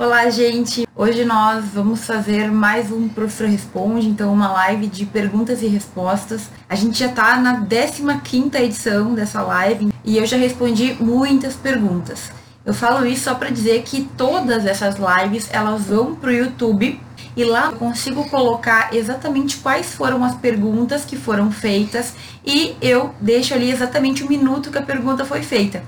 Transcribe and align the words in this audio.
Olá, 0.00 0.30
gente! 0.30 0.88
Hoje 0.96 1.26
nós 1.26 1.62
vamos 1.74 2.06
fazer 2.06 2.50
mais 2.50 2.90
um 2.90 3.06
Professor 3.06 3.46
Responde, 3.46 4.08
então 4.08 4.32
uma 4.32 4.50
live 4.50 4.86
de 4.86 5.04
perguntas 5.04 5.60
e 5.60 5.66
respostas. 5.66 6.48
A 6.70 6.74
gente 6.74 6.98
já 6.98 7.10
tá 7.10 7.38
na 7.38 7.66
15 7.66 8.56
edição 8.56 9.14
dessa 9.14 9.42
live 9.42 9.92
e 10.02 10.16
eu 10.16 10.24
já 10.24 10.38
respondi 10.38 10.96
muitas 10.98 11.54
perguntas. 11.54 12.32
Eu 12.64 12.72
falo 12.72 13.04
isso 13.04 13.24
só 13.24 13.34
para 13.34 13.50
dizer 13.50 13.82
que 13.82 14.08
todas 14.16 14.64
essas 14.64 14.96
lives 14.96 15.50
elas 15.52 15.82
vão 15.82 16.14
pro 16.14 16.32
YouTube 16.32 16.98
e 17.36 17.44
lá 17.44 17.66
eu 17.66 17.72
consigo 17.72 18.26
colocar 18.30 18.94
exatamente 18.94 19.58
quais 19.58 19.94
foram 19.94 20.24
as 20.24 20.34
perguntas 20.34 21.04
que 21.04 21.14
foram 21.14 21.52
feitas 21.52 22.14
e 22.42 22.74
eu 22.80 23.14
deixo 23.20 23.52
ali 23.52 23.70
exatamente 23.70 24.24
o 24.24 24.28
minuto 24.30 24.70
que 24.70 24.78
a 24.78 24.82
pergunta 24.82 25.26
foi 25.26 25.42
feita. 25.42 25.82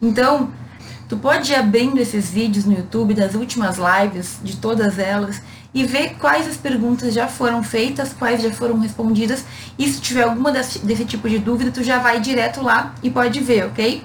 Então, 0.00 0.48
Tu 1.08 1.16
pode 1.16 1.50
ir 1.50 1.54
abrindo 1.54 1.98
esses 1.98 2.28
vídeos 2.28 2.66
no 2.66 2.74
YouTube 2.74 3.14
das 3.14 3.34
últimas 3.34 3.78
lives, 3.78 4.38
de 4.44 4.56
todas 4.56 4.98
elas, 4.98 5.40
e 5.72 5.82
ver 5.84 6.16
quais 6.18 6.46
as 6.46 6.58
perguntas 6.58 7.14
já 7.14 7.26
foram 7.26 7.62
feitas, 7.62 8.12
quais 8.12 8.42
já 8.42 8.50
foram 8.50 8.78
respondidas. 8.78 9.42
E 9.78 9.88
se 9.88 10.02
tiver 10.02 10.24
alguma 10.24 10.52
desse, 10.52 10.80
desse 10.80 11.06
tipo 11.06 11.26
de 11.26 11.38
dúvida, 11.38 11.70
tu 11.70 11.82
já 11.82 11.98
vai 11.98 12.20
direto 12.20 12.62
lá 12.62 12.94
e 13.02 13.08
pode 13.08 13.40
ver, 13.40 13.64
ok? 13.64 14.04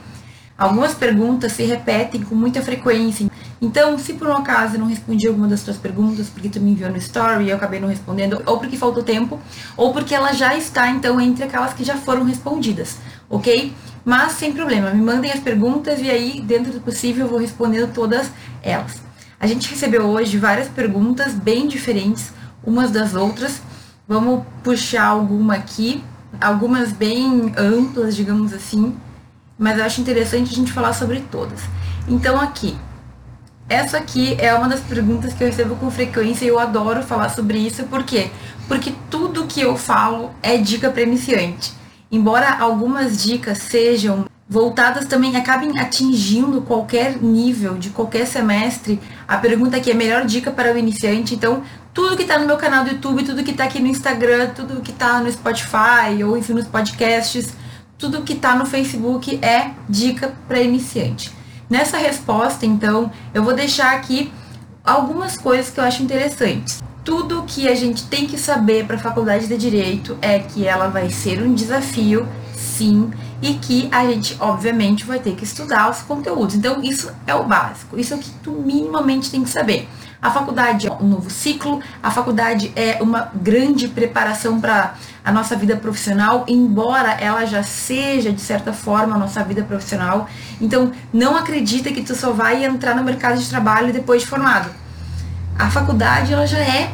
Algumas 0.58 0.94
perguntas 0.94 1.52
se 1.52 1.64
repetem 1.64 2.22
com 2.22 2.36
muita 2.36 2.62
frequência. 2.62 3.30
Então, 3.62 3.98
se 3.98 4.14
por 4.14 4.30
um 4.30 4.38
acaso 4.38 4.76
eu 4.76 4.80
não 4.80 4.88
respondi 4.88 5.28
alguma 5.28 5.48
das 5.48 5.62
tuas 5.62 5.76
perguntas, 5.76 6.30
porque 6.30 6.48
tu 6.48 6.62
me 6.62 6.72
enviou 6.72 6.90
no 6.90 6.98
story 6.98 7.46
e 7.46 7.50
eu 7.50 7.58
acabei 7.58 7.82
não 7.82 7.90
respondendo, 7.90 8.42
ou 8.46 8.60
porque 8.60 8.78
faltou 8.78 9.04
tempo, 9.04 9.42
ou 9.76 9.92
porque 9.92 10.16
ela 10.16 10.32
já 10.32 10.56
está, 10.56 10.90
então, 10.90 11.20
entre 11.20 11.44
aquelas 11.44 11.74
que 11.74 11.84
já 11.84 11.98
foram 11.98 12.24
respondidas, 12.24 12.98
ok? 13.30 13.74
Mas 14.06 14.34
sem 14.34 14.52
problema, 14.52 14.92
me 14.92 15.02
mandem 15.02 15.32
as 15.32 15.40
perguntas 15.40 16.00
e 16.02 16.10
aí, 16.10 16.42
dentro 16.42 16.74
do 16.74 16.82
possível, 16.82 17.26
eu 17.26 17.30
vou 17.30 17.40
respondendo 17.40 17.94
todas 17.94 18.30
elas. 18.62 19.02
A 19.40 19.48
gente 19.48 19.70
recebeu 19.70 20.04
hoje 20.04 20.38
várias 20.38 20.68
perguntas 20.68 21.34
bem 21.34 21.68
diferentes 21.68 22.34
umas 22.64 22.92
das 22.92 23.14
outras. 23.14 23.62
Vamos 24.08 24.44
puxar 24.64 25.06
alguma 25.06 25.56
aqui, 25.56 26.04
algumas 26.40 26.92
bem 26.92 27.54
amplas, 27.58 28.16
digamos 28.16 28.54
assim, 28.54 28.96
mas 29.58 29.78
eu 29.78 29.86
acho 29.86 30.02
interessante 30.02 30.52
a 30.52 30.56
gente 30.56 30.72
falar 30.72 30.94
sobre 30.94 31.22
todas. 31.32 31.60
Então, 32.08 32.40
aqui, 32.40 32.76
essa 33.70 33.98
aqui 33.98 34.36
é 34.40 34.54
uma 34.54 34.68
das 34.68 34.82
perguntas 34.82 35.34
que 35.34 35.44
eu 35.44 35.48
recebo 35.48 35.76
com 35.78 35.90
frequência 35.90 36.44
e 36.44 36.50
eu 36.50 36.60
adoro 36.60 37.02
falar 37.02 37.30
sobre 37.30 37.58
isso, 37.58 37.84
por 37.86 38.04
quê? 38.04 38.30
Porque 38.68 38.94
tudo 39.10 39.48
que 39.48 39.62
eu 39.62 39.78
falo 39.78 40.32
é 40.42 40.58
dica 40.58 40.90
para 40.90 41.02
iniciante. 41.02 41.74
Embora 42.14 42.60
algumas 42.60 43.24
dicas 43.24 43.58
sejam 43.58 44.26
voltadas 44.48 45.08
também 45.08 45.36
acabem 45.36 45.80
atingindo 45.80 46.62
qualquer 46.62 47.18
nível 47.20 47.74
de 47.74 47.90
qualquer 47.90 48.28
semestre, 48.28 49.02
a 49.28 49.36
pergunta 49.38 49.78
aqui 49.78 49.90
é 49.90 49.96
melhor 49.96 50.24
dica 50.24 50.52
para 50.52 50.72
o 50.72 50.78
iniciante. 50.78 51.34
Então, 51.34 51.64
tudo 51.92 52.16
que 52.16 52.22
está 52.22 52.38
no 52.38 52.46
meu 52.46 52.56
canal 52.56 52.84
do 52.84 52.92
YouTube, 52.92 53.24
tudo 53.24 53.44
que 53.44 53.50
está 53.50 53.64
aqui 53.64 53.80
no 53.80 53.88
Instagram, 53.88 54.52
tudo 54.56 54.80
que 54.82 54.92
está 54.92 55.22
no 55.22 55.32
Spotify 55.32 56.24
ou 56.24 56.38
enfim 56.38 56.54
nos 56.54 56.68
podcasts, 56.68 57.56
tudo 57.98 58.22
que 58.22 58.34
está 58.34 58.56
no 58.56 58.68
Facebook 58.68 59.44
é 59.44 59.72
dica 59.90 60.36
para 60.48 60.62
iniciante. 60.62 61.32
Nessa 61.68 61.98
resposta, 61.98 62.64
então, 62.64 63.12
eu 63.34 63.44
vou 63.44 63.56
deixar 63.56 63.96
aqui 63.96 64.32
algumas 64.84 65.36
coisas 65.36 65.72
que 65.72 65.80
eu 65.80 65.84
acho 65.84 66.04
interessantes 66.04 66.80
tudo 67.04 67.44
que 67.46 67.68
a 67.68 67.76
gente 67.76 68.06
tem 68.06 68.26
que 68.26 68.38
saber 68.38 68.86
para 68.86 68.96
a 68.96 69.00
faculdade 69.00 69.48
de 69.48 69.58
direito 69.58 70.18
é 70.22 70.40
que 70.40 70.66
ela 70.66 70.88
vai 70.88 71.10
ser 71.10 71.42
um 71.42 71.54
desafio, 71.54 72.28
sim, 72.56 73.12
e 73.42 73.56
que 73.56 73.90
a 73.92 74.06
gente 74.06 74.38
obviamente 74.40 75.04
vai 75.04 75.20
ter 75.20 75.36
que 75.36 75.44
estudar 75.44 75.90
os 75.90 76.02
conteúdos. 76.02 76.56
Então 76.56 76.82
isso 76.82 77.12
é 77.28 77.36
o 77.36 77.44
básico, 77.44 78.00
isso 78.00 78.14
é 78.14 78.18
o 78.18 78.20
que 78.20 78.32
tu 78.42 78.52
minimamente 78.52 79.30
tem 79.30 79.44
que 79.44 79.50
saber. 79.50 79.90
A 80.22 80.32
faculdade 80.32 80.88
é 80.88 80.92
um 80.94 81.06
novo 81.06 81.30
ciclo, 81.30 81.82
a 82.02 82.10
faculdade 82.10 82.72
é 82.78 82.98
uma 83.02 83.30
grande 83.36 83.90
preparação 83.90 84.62
para 84.62 84.94
a 85.26 85.32
nossa 85.34 85.54
vida 85.58 85.76
profissional, 85.76 86.46
embora 86.48 87.12
ela 87.12 87.44
já 87.46 87.62
seja 87.62 88.32
de 88.32 88.40
certa 88.40 88.72
forma 88.72 89.16
a 89.16 89.20
nossa 89.20 89.44
vida 89.44 89.64
profissional. 89.64 90.30
Então 90.62 90.94
não 91.12 91.36
acredita 91.36 91.92
que 91.92 92.02
tu 92.02 92.16
só 92.16 92.32
vai 92.32 92.64
entrar 92.64 92.96
no 92.96 93.04
mercado 93.04 93.38
de 93.38 93.50
trabalho 93.50 93.92
depois 93.92 94.22
de 94.22 94.30
formado 94.30 94.84
a 95.58 95.70
faculdade 95.70 96.34
ela 96.34 96.48
já 96.48 96.60
é, 96.60 96.92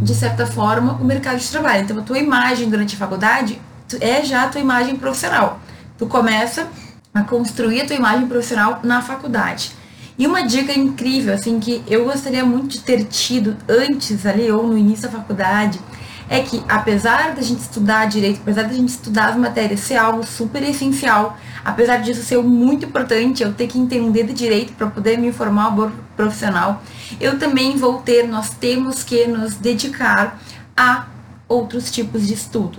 de 0.00 0.14
certa 0.14 0.46
forma, 0.46 0.94
o 0.94 1.04
mercado 1.04 1.38
de 1.38 1.48
trabalho. 1.48 1.84
Então, 1.84 1.98
a 1.98 2.02
tua 2.02 2.18
imagem 2.18 2.68
durante 2.68 2.94
a 2.94 2.98
faculdade 2.98 3.60
é 4.00 4.22
já 4.22 4.44
a 4.44 4.48
tua 4.48 4.60
imagem 4.60 4.96
profissional. 4.96 5.60
Tu 5.98 6.06
começa 6.06 6.68
a 7.14 7.22
construir 7.22 7.82
a 7.82 7.86
tua 7.86 7.96
imagem 7.96 8.26
profissional 8.26 8.80
na 8.82 9.00
faculdade. 9.00 9.72
E 10.18 10.26
uma 10.26 10.46
dica 10.46 10.72
incrível, 10.72 11.34
assim, 11.34 11.60
que 11.60 11.82
eu 11.86 12.04
gostaria 12.04 12.44
muito 12.44 12.68
de 12.68 12.80
ter 12.80 13.04
tido 13.04 13.56
antes 13.68 14.24
ali, 14.24 14.50
ou 14.50 14.66
no 14.66 14.76
início 14.76 15.08
da 15.08 15.18
faculdade, 15.18 15.78
é 16.28 16.40
que 16.40 16.62
apesar 16.68 17.34
da 17.34 17.42
gente 17.42 17.60
estudar 17.60 18.06
direito, 18.06 18.40
apesar 18.42 18.62
da 18.62 18.72
gente 18.72 18.88
estudar 18.88 19.28
as 19.30 19.36
matérias 19.36 19.80
ser 19.80 19.96
algo 19.96 20.24
super 20.24 20.62
essencial, 20.62 21.38
apesar 21.64 21.98
disso 21.98 22.22
ser 22.22 22.38
muito 22.38 22.86
importante, 22.86 23.42
eu 23.42 23.52
ter 23.52 23.66
que 23.66 23.78
entender 23.78 24.24
de 24.24 24.32
direito 24.32 24.72
para 24.72 24.88
poder 24.88 25.18
me 25.18 25.32
formar 25.32 25.68
um 25.68 25.90
profissional, 26.16 26.82
eu 27.20 27.38
também 27.38 27.76
vou 27.76 27.98
ter, 28.02 28.26
nós 28.26 28.50
temos 28.50 29.04
que 29.04 29.26
nos 29.26 29.54
dedicar 29.54 30.38
a 30.76 31.06
outros 31.48 31.90
tipos 31.90 32.26
de 32.26 32.34
estudo. 32.34 32.78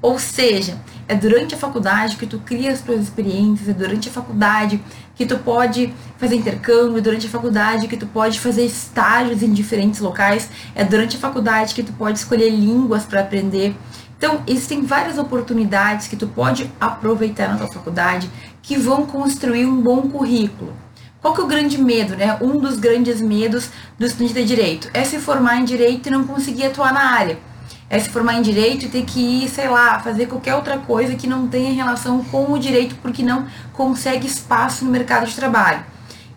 Ou 0.00 0.18
seja, 0.18 0.78
é 1.08 1.14
durante 1.14 1.54
a 1.54 1.58
faculdade 1.58 2.16
que 2.16 2.26
tu 2.26 2.38
cria 2.38 2.70
as 2.72 2.80
tuas 2.80 3.00
experiências, 3.00 3.68
é 3.68 3.72
durante 3.72 4.08
a 4.08 4.12
faculdade 4.12 4.80
que 5.18 5.26
tu 5.26 5.36
pode 5.36 5.92
fazer 6.16 6.36
intercâmbio, 6.36 7.02
durante 7.02 7.26
a 7.26 7.28
faculdade 7.28 7.88
que 7.88 7.96
tu 7.96 8.06
pode 8.06 8.38
fazer 8.38 8.64
estágios 8.64 9.42
em 9.42 9.52
diferentes 9.52 9.98
locais, 9.98 10.48
é 10.76 10.84
durante 10.84 11.16
a 11.16 11.18
faculdade 11.18 11.74
que 11.74 11.82
tu 11.82 11.92
pode 11.92 12.20
escolher 12.20 12.50
línguas 12.50 13.04
para 13.04 13.20
aprender. 13.20 13.74
Então, 14.16 14.42
existem 14.46 14.82
várias 14.82 15.18
oportunidades 15.18 16.06
que 16.06 16.14
tu 16.14 16.28
pode 16.28 16.70
aproveitar 16.80 17.48
na 17.48 17.56
tua 17.56 17.66
faculdade 17.66 18.30
que 18.62 18.78
vão 18.78 19.06
construir 19.06 19.66
um 19.66 19.82
bom 19.82 20.02
currículo. 20.02 20.72
Qual 21.20 21.34
que 21.34 21.40
é 21.40 21.44
o 21.44 21.48
grande 21.48 21.82
medo, 21.82 22.14
né? 22.14 22.38
Um 22.40 22.60
dos 22.60 22.78
grandes 22.78 23.20
medos 23.20 23.70
do 23.98 24.06
estudante 24.06 24.34
de 24.34 24.44
direito 24.44 24.88
é 24.94 25.02
se 25.02 25.18
formar 25.18 25.56
em 25.56 25.64
direito 25.64 26.06
e 26.06 26.12
não 26.12 26.24
conseguir 26.24 26.66
atuar 26.66 26.92
na 26.92 27.10
área 27.10 27.47
é 27.90 27.98
se 27.98 28.08
formar 28.08 28.34
em 28.34 28.42
direito 28.42 28.84
e 28.84 28.88
ter 28.88 29.04
que 29.04 29.20
ir, 29.20 29.48
sei 29.48 29.68
lá, 29.68 29.98
fazer 30.00 30.26
qualquer 30.26 30.54
outra 30.54 30.78
coisa 30.78 31.14
que 31.14 31.26
não 31.26 31.48
tenha 31.48 31.72
relação 31.72 32.22
com 32.24 32.52
o 32.52 32.58
direito 32.58 32.94
porque 33.02 33.22
não 33.22 33.46
consegue 33.72 34.26
espaço 34.26 34.84
no 34.84 34.90
mercado 34.90 35.26
de 35.26 35.34
trabalho. 35.34 35.84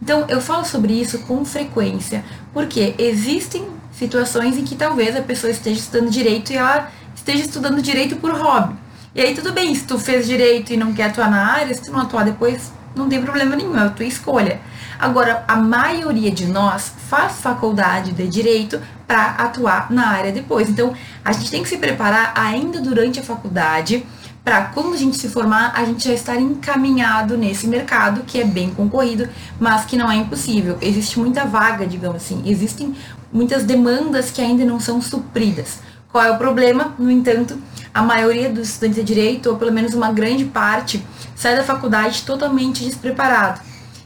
Então, 0.01 0.25
eu 0.27 0.41
falo 0.41 0.65
sobre 0.65 0.93
isso 0.93 1.19
com 1.19 1.45
frequência, 1.45 2.23
porque 2.53 2.95
existem 2.97 3.67
situações 3.91 4.57
em 4.57 4.63
que 4.63 4.75
talvez 4.75 5.15
a 5.15 5.21
pessoa 5.21 5.51
esteja 5.51 5.79
estudando 5.79 6.09
direito 6.09 6.51
e 6.51 6.57
ela 6.57 6.89
esteja 7.13 7.43
estudando 7.43 7.81
direito 7.81 8.15
por 8.15 8.31
hobby. 8.31 8.75
E 9.13 9.21
aí 9.21 9.35
tudo 9.35 9.51
bem, 9.51 9.75
se 9.75 9.83
tu 9.83 9.99
fez 9.99 10.25
direito 10.25 10.71
e 10.71 10.77
não 10.77 10.93
quer 10.93 11.09
atuar 11.09 11.29
na 11.29 11.51
área, 11.51 11.73
se 11.73 11.83
tu 11.83 11.91
não 11.91 11.99
atuar 11.99 12.23
depois, 12.23 12.71
não 12.95 13.09
tem 13.09 13.21
problema 13.21 13.55
nenhum, 13.55 13.77
é 13.77 13.81
a 13.81 13.89
tua 13.89 14.05
escolha. 14.05 14.59
Agora, 14.97 15.43
a 15.47 15.55
maioria 15.55 16.31
de 16.31 16.45
nós 16.45 16.93
faz 17.09 17.33
faculdade 17.33 18.11
de 18.11 18.27
direito 18.27 18.79
para 19.11 19.31
atuar 19.31 19.91
na 19.91 20.07
área 20.07 20.31
depois. 20.31 20.69
Então, 20.69 20.93
a 21.25 21.33
gente 21.33 21.51
tem 21.51 21.61
que 21.61 21.67
se 21.67 21.75
preparar 21.75 22.31
ainda 22.33 22.79
durante 22.79 23.19
a 23.19 23.23
faculdade 23.23 24.05
para 24.41 24.61
quando 24.67 24.93
a 24.93 24.97
gente 24.97 25.17
se 25.17 25.27
formar, 25.27 25.73
a 25.75 25.83
gente 25.83 26.07
já 26.07 26.13
estar 26.13 26.37
encaminhado 26.39 27.37
nesse 27.37 27.67
mercado 27.67 28.21
que 28.25 28.39
é 28.39 28.45
bem 28.45 28.73
concorrido, 28.73 29.27
mas 29.59 29.83
que 29.83 29.97
não 29.97 30.09
é 30.09 30.15
impossível. 30.15 30.77
Existe 30.81 31.19
muita 31.19 31.43
vaga, 31.43 31.85
digamos 31.85 32.23
assim, 32.23 32.41
existem 32.45 32.95
muitas 33.33 33.65
demandas 33.65 34.31
que 34.31 34.41
ainda 34.41 34.63
não 34.63 34.79
são 34.79 35.01
supridas. 35.01 35.79
Qual 36.09 36.23
é 36.23 36.31
o 36.31 36.37
problema? 36.37 36.95
No 36.97 37.11
entanto, 37.11 37.61
a 37.93 38.01
maioria 38.01 38.49
dos 38.49 38.69
estudantes 38.69 38.95
de 38.95 39.03
direito, 39.03 39.49
ou 39.49 39.57
pelo 39.57 39.73
menos 39.73 39.93
uma 39.93 40.13
grande 40.13 40.45
parte, 40.45 41.05
sai 41.35 41.57
da 41.57 41.65
faculdade 41.65 42.23
totalmente 42.23 42.85
despreparado. 42.85 43.59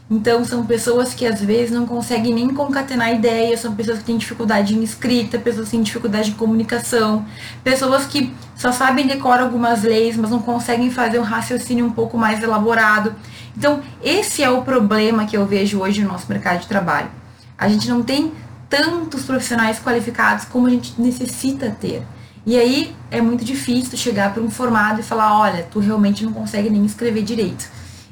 Então, 0.10 0.46
são 0.46 0.64
pessoas 0.64 1.16
que 1.16 1.26
às 1.26 1.42
vezes 1.42 1.72
não 1.72 1.88
conseguem 1.88 2.32
nem 2.32 2.54
concatenar 2.54 3.12
ideias, 3.12 3.62
são 3.62 3.74
pessoas 3.74 4.00
que 4.00 4.06
têm 4.06 4.18
dificuldade 4.18 4.76
em 4.76 4.84
escrita, 4.84 5.40
pessoas 5.40 5.66
que 5.66 5.72
têm 5.72 5.82
dificuldade 5.82 6.30
de 6.30 6.36
comunicação, 6.36 7.26
pessoas 7.64 8.06
que 8.06 8.32
só 8.56 8.72
sabem 8.72 9.08
decorar 9.08 9.42
algumas 9.42 9.82
leis, 9.82 10.16
mas 10.16 10.30
não 10.30 10.40
conseguem 10.40 10.92
fazer 10.92 11.18
um 11.18 11.24
raciocínio 11.24 11.86
um 11.86 11.90
pouco 11.90 12.20
mais 12.20 12.44
elaborado. 12.44 13.16
Então, 13.58 13.82
esse 14.04 14.44
é 14.44 14.50
o 14.50 14.62
problema 14.62 15.26
que 15.26 15.36
eu 15.36 15.46
vejo 15.46 15.80
hoje 15.80 16.04
no 16.04 16.10
nosso 16.10 16.28
mercado 16.30 16.62
de 16.62 16.68
trabalho. 16.68 17.10
A 17.58 17.68
gente 17.68 17.90
não 17.90 18.04
tem 18.04 18.32
tantos 18.70 19.24
profissionais 19.24 19.80
qualificados 19.80 20.46
como 20.46 20.68
a 20.68 20.70
gente 20.70 20.94
necessita 21.02 21.76
ter. 21.82 22.04
E 22.46 22.56
aí 22.56 22.96
é 23.10 23.20
muito 23.22 23.44
difícil 23.44 23.98
chegar 23.98 24.34
para 24.34 24.44
um 24.44 24.52
formado 24.52 25.00
e 25.00 25.04
falar: 25.04 25.40
olha, 25.40 25.68
tu 25.72 25.80
realmente 25.80 26.24
não 26.24 26.32
consegue 26.32 26.70
nem 26.70 26.86
escrever 26.86 27.24
direito. 27.24 27.68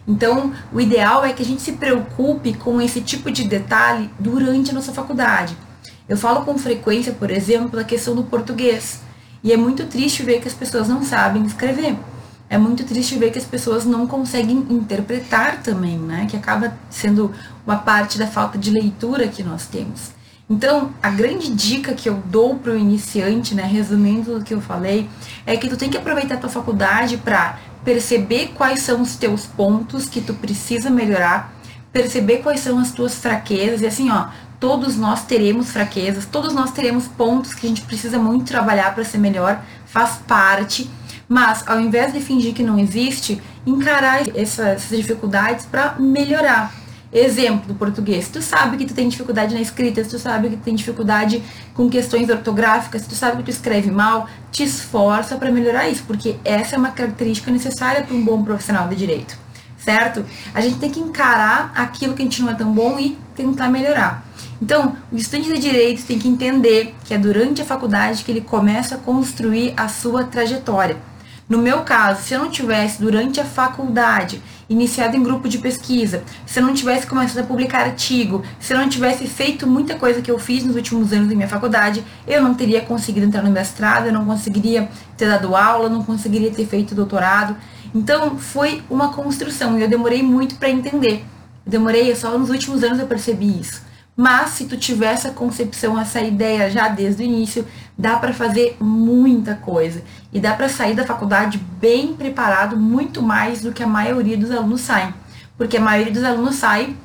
Então, 0.07 0.51
o 0.71 0.81
ideal 0.81 1.23
é 1.23 1.31
que 1.31 1.41
a 1.41 1.45
gente 1.45 1.61
se 1.61 1.73
preocupe 1.73 2.53
com 2.53 2.81
esse 2.81 3.01
tipo 3.01 3.31
de 3.31 3.45
detalhe 3.45 4.09
durante 4.19 4.71
a 4.71 4.73
nossa 4.73 4.91
faculdade. 4.91 5.55
Eu 6.07 6.17
falo 6.17 6.43
com 6.43 6.57
frequência, 6.57 7.13
por 7.13 7.31
exemplo, 7.31 7.77
da 7.77 7.83
questão 7.83 8.13
do 8.13 8.23
português. 8.23 9.01
E 9.43 9.51
é 9.51 9.57
muito 9.57 9.85
triste 9.85 10.23
ver 10.23 10.41
que 10.41 10.47
as 10.47 10.53
pessoas 10.53 10.87
não 10.87 11.03
sabem 11.03 11.45
escrever. 11.45 11.95
é 12.49 12.57
muito 12.57 12.83
triste 12.83 13.17
ver 13.17 13.31
que 13.31 13.39
as 13.39 13.45
pessoas 13.45 13.83
não 13.83 14.05
conseguem 14.05 14.57
interpretar 14.69 15.63
também, 15.63 15.97
né? 15.97 16.27
Que 16.29 16.37
acaba 16.37 16.77
sendo 16.89 17.31
uma 17.65 17.77
parte 17.77 18.17
da 18.19 18.27
falta 18.27 18.59
de 18.59 18.69
leitura 18.69 19.27
que 19.27 19.41
nós 19.41 19.65
temos. 19.65 20.11
Então, 20.49 20.93
a 21.01 21.09
grande 21.09 21.49
dica 21.51 21.93
que 21.93 22.07
eu 22.07 22.21
dou 22.25 22.55
para 22.55 22.73
o 22.73 22.77
iniciante, 22.77 23.55
né, 23.55 23.63
resumindo 23.63 24.37
o 24.37 24.43
que 24.43 24.53
eu 24.53 24.61
falei, 24.61 25.09
é 25.45 25.55
que 25.55 25.69
tu 25.69 25.77
tem 25.77 25.89
que 25.89 25.97
aproveitar 25.97 26.35
a 26.35 26.37
tua 26.37 26.49
faculdade 26.49 27.17
para 27.17 27.57
perceber 27.83 28.53
quais 28.55 28.81
são 28.81 29.01
os 29.01 29.15
teus 29.15 29.45
pontos 29.45 30.07
que 30.07 30.21
tu 30.21 30.33
precisa 30.33 30.89
melhorar, 30.89 31.53
perceber 31.91 32.39
quais 32.39 32.59
são 32.59 32.77
as 32.79 32.91
tuas 32.91 33.15
fraquezas 33.15 33.81
e 33.81 33.87
assim, 33.87 34.09
ó, 34.09 34.27
todos 34.59 34.97
nós 34.97 35.25
teremos 35.25 35.71
fraquezas, 35.71 36.25
todos 36.25 36.53
nós 36.53 36.71
teremos 36.71 37.07
pontos 37.07 37.53
que 37.53 37.65
a 37.65 37.69
gente 37.69 37.81
precisa 37.81 38.17
muito 38.17 38.45
trabalhar 38.45 38.93
para 38.93 39.03
ser 39.03 39.17
melhor, 39.17 39.61
faz 39.85 40.17
parte. 40.27 40.89
Mas 41.27 41.67
ao 41.67 41.79
invés 41.79 42.13
de 42.13 42.19
fingir 42.19 42.53
que 42.53 42.63
não 42.63 42.77
existe, 42.77 43.41
encarar 43.65 44.23
essas 44.37 44.89
dificuldades 44.89 45.65
para 45.65 45.95
melhorar. 45.99 46.82
Exemplo 47.13 47.75
português. 47.75 48.27
Tu 48.27 48.41
sabe 48.41 48.75
que 48.75 48.85
tu 48.85 48.93
tem 48.95 49.07
dificuldade 49.07 49.53
na 49.53 49.61
escrita, 49.61 50.03
tu 50.03 50.17
sabe 50.17 50.49
que 50.49 50.57
tu 50.57 50.63
tem 50.63 50.73
dificuldade 50.73 51.43
com 51.75 51.87
questões 51.87 52.27
ortográficas, 52.27 53.05
tu 53.05 53.13
sabe 53.13 53.37
que 53.37 53.43
tu 53.43 53.51
escreve 53.51 53.91
mal, 53.91 54.27
te 54.51 54.63
esforça 54.63 55.35
para 55.35 55.51
melhorar 55.51 55.87
isso, 55.87 56.03
porque 56.07 56.37
essa 56.43 56.75
é 56.75 56.77
uma 56.77 56.89
característica 56.89 57.51
necessária 57.51 58.01
para 58.01 58.15
um 58.15 58.25
bom 58.25 58.43
profissional 58.43 58.87
de 58.87 58.95
direito, 58.95 59.37
certo? 59.77 60.25
A 60.55 60.59
gente 60.59 60.77
tem 60.77 60.89
que 60.89 60.99
encarar 60.99 61.71
aquilo 61.75 62.15
que 62.15 62.23
a 62.23 62.25
gente 62.25 62.41
não 62.41 62.49
é 62.49 62.55
tão 62.55 62.73
bom 62.73 62.97
e 62.97 63.15
tentar 63.35 63.69
melhorar. 63.69 64.25
Então, 64.59 64.95
o 65.11 65.15
estudante 65.15 65.53
de 65.53 65.59
direito 65.59 66.03
tem 66.05 66.17
que 66.17 66.27
entender 66.27 66.95
que 67.05 67.13
é 67.13 67.17
durante 67.17 67.61
a 67.61 67.65
faculdade 67.65 68.23
que 68.23 68.31
ele 68.31 68.41
começa 68.41 68.95
a 68.95 68.97
construir 68.97 69.73
a 69.77 69.87
sua 69.87 70.23
trajetória. 70.23 70.97
No 71.49 71.57
meu 71.57 71.81
caso, 71.81 72.23
se 72.23 72.33
eu 72.33 72.39
não 72.39 72.49
tivesse 72.49 73.01
durante 73.01 73.39
a 73.39 73.45
faculdade 73.45 74.41
iniciado 74.73 75.15
em 75.15 75.23
grupo 75.23 75.47
de 75.47 75.57
pesquisa, 75.59 76.23
se 76.45 76.59
eu 76.59 76.63
não 76.63 76.73
tivesse 76.73 77.07
começado 77.07 77.43
a 77.43 77.47
publicar 77.47 77.81
artigo, 77.81 78.43
se 78.59 78.73
eu 78.73 78.77
não 78.77 78.89
tivesse 78.89 79.25
feito 79.27 79.65
muita 79.65 79.95
coisa 79.95 80.21
que 80.21 80.29
eu 80.29 80.37
fiz 80.37 80.63
nos 80.63 80.75
últimos 80.75 81.13
anos 81.13 81.29
da 81.29 81.35
minha 81.35 81.47
faculdade, 81.47 82.03
eu 82.27 82.41
não 82.41 82.53
teria 82.53 82.81
conseguido 82.81 83.25
entrar 83.25 83.43
no 83.43 83.51
mestrado, 83.51 84.07
eu 84.07 84.13
não 84.13 84.25
conseguiria 84.25 84.89
ter 85.15 85.27
dado 85.27 85.55
aula, 85.55 85.87
não 85.89 86.03
conseguiria 86.03 86.51
ter 86.51 86.65
feito 86.65 86.93
doutorado. 86.93 87.55
Então, 87.95 88.37
foi 88.37 88.81
uma 88.89 89.13
construção 89.13 89.77
e 89.77 89.83
eu 89.83 89.87
demorei 89.87 90.23
muito 90.23 90.55
para 90.55 90.69
entender. 90.69 91.23
Eu 91.65 91.71
demorei, 91.71 92.15
só 92.15 92.37
nos 92.37 92.49
últimos 92.49 92.83
anos 92.83 92.99
eu 92.99 93.07
percebi 93.07 93.59
isso. 93.59 93.81
Mas 94.15 94.51
se 94.51 94.65
tu 94.65 94.77
tiver 94.77 95.11
essa 95.11 95.31
concepção, 95.31 95.99
essa 95.99 96.21
ideia 96.21 96.69
já 96.69 96.87
desde 96.87 97.23
o 97.23 97.25
início, 97.25 97.65
dá 97.97 98.17
para 98.17 98.33
fazer 98.33 98.77
muita 98.79 99.55
coisa 99.55 100.03
e 100.31 100.39
dá 100.39 100.53
para 100.53 100.69
sair 100.69 100.95
da 100.95 101.05
faculdade 101.05 101.57
bem 101.79 102.13
preparado, 102.13 102.77
muito 102.77 103.21
mais 103.21 103.61
do 103.61 103.71
que 103.71 103.81
a 103.81 103.87
maioria 103.87 104.37
dos 104.37 104.51
alunos 104.51 104.81
saem. 104.81 105.13
Porque 105.57 105.77
a 105.77 105.81
maioria 105.81 106.13
dos 106.13 106.23
alunos 106.23 106.55
sai 106.55 106.95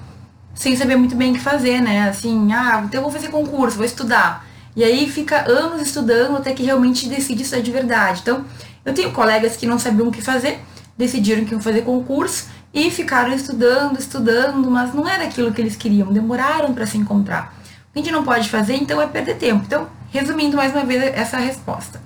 sem 0.54 0.76
saber 0.76 0.96
muito 0.96 1.14
bem 1.14 1.30
o 1.30 1.34
que 1.34 1.40
fazer, 1.40 1.80
né? 1.80 2.08
Assim, 2.08 2.52
ah, 2.52 2.82
então 2.84 2.98
eu 2.98 3.02
vou 3.02 3.12
fazer 3.12 3.28
concurso, 3.28 3.76
vou 3.76 3.86
estudar. 3.86 4.46
E 4.74 4.84
aí 4.84 5.08
fica 5.08 5.48
anos 5.50 5.80
estudando 5.80 6.36
até 6.36 6.52
que 6.52 6.62
realmente 6.62 7.08
decide 7.08 7.42
estudar 7.42 7.62
de 7.62 7.70
verdade. 7.70 8.20
Então, 8.22 8.44
eu 8.84 8.92
tenho 8.92 9.12
colegas 9.12 9.56
que 9.56 9.66
não 9.66 9.78
sabiam 9.78 10.08
o 10.08 10.12
que 10.12 10.20
fazer, 10.20 10.60
decidiram 10.96 11.44
que 11.44 11.52
iam 11.52 11.60
fazer 11.60 11.82
concurso 11.82 12.48
e 12.72 12.90
ficaram 12.90 13.32
estudando, 13.32 13.98
estudando, 13.98 14.70
mas 14.70 14.92
não 14.92 15.08
era 15.08 15.24
aquilo 15.24 15.52
que 15.52 15.60
eles 15.60 15.76
queriam, 15.76 16.12
demoraram 16.12 16.74
para 16.74 16.86
se 16.86 16.98
encontrar. 16.98 17.54
O 17.88 17.92
que 17.92 18.00
a 18.00 18.02
gente 18.02 18.12
não 18.12 18.24
pode 18.24 18.48
fazer, 18.48 18.74
então, 18.74 19.00
é 19.00 19.06
perder 19.06 19.36
tempo. 19.36 19.64
Então, 19.66 19.88
resumindo 20.10 20.56
mais 20.56 20.72
uma 20.72 20.84
vez 20.84 21.02
essa 21.14 21.38
resposta. 21.38 22.00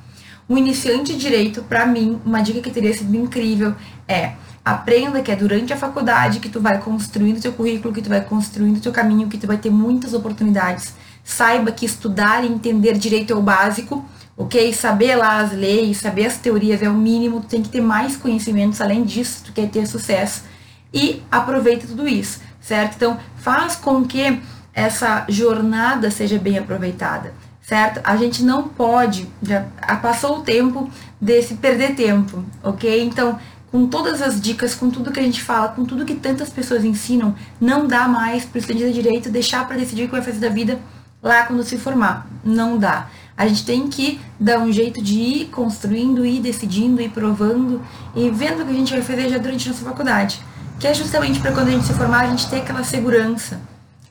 Um 0.48 0.56
iniciante 0.56 1.12
de 1.12 1.18
direito, 1.18 1.62
para 1.62 1.86
mim, 1.86 2.20
uma 2.24 2.42
dica 2.42 2.60
que 2.60 2.70
teria 2.70 2.92
sido 2.92 3.14
incrível 3.16 3.74
é 4.06 4.32
aprenda 4.64 5.20
que 5.20 5.30
é 5.30 5.36
durante 5.36 5.72
a 5.72 5.76
faculdade 5.76 6.38
que 6.38 6.48
tu 6.48 6.60
vai 6.60 6.78
construindo 6.78 7.40
teu 7.40 7.52
currículo, 7.52 7.92
que 7.92 8.00
tu 8.00 8.08
vai 8.08 8.20
construindo 8.20 8.80
teu 8.80 8.92
caminho, 8.92 9.28
que 9.28 9.36
tu 9.36 9.46
vai 9.46 9.56
ter 9.56 9.70
muitas 9.70 10.14
oportunidades. 10.14 10.94
Saiba 11.24 11.72
que 11.72 11.84
estudar 11.84 12.44
e 12.44 12.48
entender 12.48 12.96
direito 12.96 13.32
é 13.32 13.36
o 13.36 13.42
básico, 13.42 14.04
ok? 14.36 14.72
Saber 14.72 15.16
lá 15.16 15.40
as 15.40 15.52
leis, 15.52 15.98
saber 15.98 16.26
as 16.26 16.36
teorias 16.36 16.80
é 16.80 16.88
o 16.88 16.94
mínimo, 16.94 17.40
tu 17.40 17.48
tem 17.48 17.62
que 17.62 17.68
ter 17.68 17.80
mais 17.80 18.16
conhecimentos 18.16 18.80
além 18.80 19.02
disso, 19.04 19.42
tu 19.44 19.52
quer 19.52 19.68
ter 19.68 19.86
sucesso 19.86 20.51
e 20.92 21.22
aproveita 21.30 21.86
tudo 21.86 22.06
isso, 22.06 22.40
certo? 22.60 22.96
Então, 22.96 23.18
faz 23.36 23.76
com 23.76 24.04
que 24.04 24.40
essa 24.74 25.24
jornada 25.28 26.10
seja 26.10 26.38
bem 26.38 26.58
aproveitada, 26.58 27.32
certo? 27.62 28.00
A 28.04 28.16
gente 28.16 28.42
não 28.42 28.68
pode, 28.68 29.28
já 29.42 29.64
passou 30.02 30.38
o 30.38 30.42
tempo 30.42 30.90
desse 31.20 31.54
perder 31.54 31.94
tempo, 31.94 32.44
ok? 32.62 33.02
Então, 33.04 33.38
com 33.70 33.86
todas 33.86 34.20
as 34.20 34.40
dicas, 34.40 34.74
com 34.74 34.90
tudo 34.90 35.10
que 35.10 35.20
a 35.20 35.22
gente 35.22 35.42
fala, 35.42 35.68
com 35.68 35.84
tudo 35.84 36.04
que 36.04 36.14
tantas 36.14 36.50
pessoas 36.50 36.84
ensinam, 36.84 37.34
não 37.58 37.86
dá 37.86 38.06
mais 38.06 38.44
para 38.44 38.58
o 38.58 38.60
estudante 38.60 38.84
de 38.84 38.92
direito 38.92 39.30
deixar 39.30 39.66
para 39.66 39.78
decidir 39.78 40.04
o 40.04 40.06
que 40.06 40.12
vai 40.12 40.22
fazer 40.22 40.40
da 40.40 40.50
vida 40.50 40.78
lá 41.22 41.44
quando 41.46 41.62
se 41.62 41.78
formar. 41.78 42.26
Não 42.44 42.76
dá. 42.76 43.08
A 43.34 43.48
gente 43.48 43.64
tem 43.64 43.88
que 43.88 44.20
dar 44.38 44.58
um 44.58 44.70
jeito 44.70 45.02
de 45.02 45.14
ir 45.14 45.44
construindo, 45.46 46.26
ir 46.26 46.40
decidindo, 46.40 47.00
ir 47.00 47.08
provando 47.08 47.80
e 48.14 48.28
vendo 48.28 48.62
o 48.62 48.66
que 48.66 48.72
a 48.72 48.74
gente 48.74 48.92
vai 48.92 49.02
fazer 49.02 49.30
já 49.30 49.38
durante 49.38 49.66
a 49.66 49.72
nossa 49.72 49.84
faculdade 49.84 50.51
que 50.82 50.88
é 50.88 50.93
justamente 50.93 51.38
para 51.38 51.52
quando 51.52 51.69
a 51.69 51.70
gente 51.70 51.84
se 51.84 51.94
formar 51.94 52.23
a 52.23 52.31
gente 52.31 52.50
ter 52.50 52.56
aquela 52.56 52.82
segurança. 52.82 53.61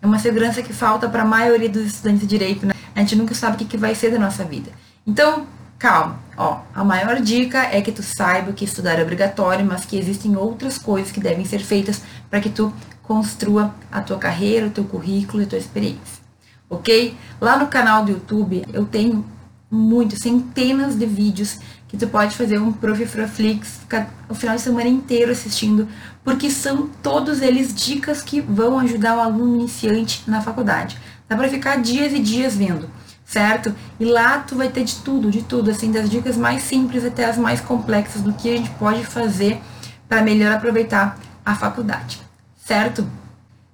É 0.02 0.06
uma 0.06 0.18
segurança 0.18 0.62
que 0.62 0.72
falta 0.72 1.10
para 1.10 1.24
a 1.24 1.26
maioria 1.26 1.68
dos 1.68 1.86
estudantes 1.86 2.22
de 2.22 2.28
direito, 2.28 2.66
né? 2.66 2.74
A 2.96 3.00
gente 3.02 3.14
nunca 3.18 3.36
sabe 3.36 3.56
o 3.56 3.60
que, 3.60 3.66
que 3.66 3.76
vai 3.76 3.94
ser 3.94 4.10
da 4.10 4.18
nossa 4.18 4.46
vida. 4.46 4.72
Então, 5.06 5.46
calma. 5.78 6.18
Ó, 6.38 6.62
a 6.74 6.82
maior 6.82 7.20
dica 7.20 7.64
é 7.64 7.82
que 7.82 7.92
tu 7.92 8.02
saiba 8.02 8.54
que 8.54 8.64
estudar 8.64 8.98
é 8.98 9.04
obrigatório, 9.04 9.66
mas 9.66 9.84
que 9.84 9.98
existem 9.98 10.38
outras 10.38 10.78
coisas 10.78 11.12
que 11.12 11.20
devem 11.20 11.44
ser 11.44 11.60
feitas 11.60 12.02
para 12.30 12.40
que 12.40 12.50
tu 12.50 12.72
construa 13.04 13.76
a 13.92 14.00
tua 14.00 14.18
carreira, 14.18 14.68
o 14.68 14.72
teu 14.72 14.86
currículo 14.86 15.44
e 15.44 15.46
a 15.46 15.50
tua 15.50 15.60
experiência. 15.60 16.24
Ok? 16.70 17.18
Lá 17.42 17.58
no 17.58 17.68
canal 17.68 18.06
do 18.06 18.12
YouTube 18.12 18.64
eu 18.72 18.86
tenho 18.86 19.26
muitos, 19.70 20.20
centenas 20.20 20.96
de 20.98 21.06
vídeos 21.06 21.60
que 21.92 21.98
tu 21.98 22.08
pode 22.08 22.36
fazer 22.36 22.58
um 22.58 22.72
Profifraflix, 22.72 23.80
ficar 23.80 24.10
o 24.30 24.34
final 24.34 24.56
de 24.56 24.62
semana 24.62 24.88
inteiro 24.88 25.30
assistindo, 25.30 25.90
porque 26.24 26.50
são 26.50 26.90
todos 27.02 27.42
eles 27.42 27.74
dicas 27.74 28.22
que 28.22 28.42
vão 28.42 28.80
ajudar 28.80 29.18
o 29.18 29.20
aluno 29.20 29.56
iniciante 29.56 30.24
na 30.28 30.42
faculdade. 30.42 30.98
Dá 31.28 31.36
para 31.36 31.50
ficar 31.50 31.78
dias 31.82 32.14
e 32.14 32.20
dias 32.20 32.56
vendo, 32.56 32.90
certo? 33.26 33.74
E 34.00 34.06
lá 34.06 34.40
tu 34.40 34.56
vai 34.56 34.70
ter 34.70 34.84
de 34.84 34.96
tudo, 34.98 35.32
de 35.32 35.42
tudo, 35.42 35.72
assim, 35.72 35.92
das 35.92 36.10
dicas 36.10 36.38
mais 36.38 36.64
simples 36.64 37.06
até 37.06 37.26
as 37.26 37.38
mais 37.38 37.62
complexas 37.62 38.22
do 38.22 38.34
que 38.34 38.54
a 38.54 38.58
gente 38.58 38.70
pode 38.72 39.06
fazer 39.06 39.62
para 40.08 40.22
melhor 40.22 40.54
aproveitar 40.54 41.18
a 41.46 41.56
faculdade, 41.56 42.22
certo? 42.66 43.08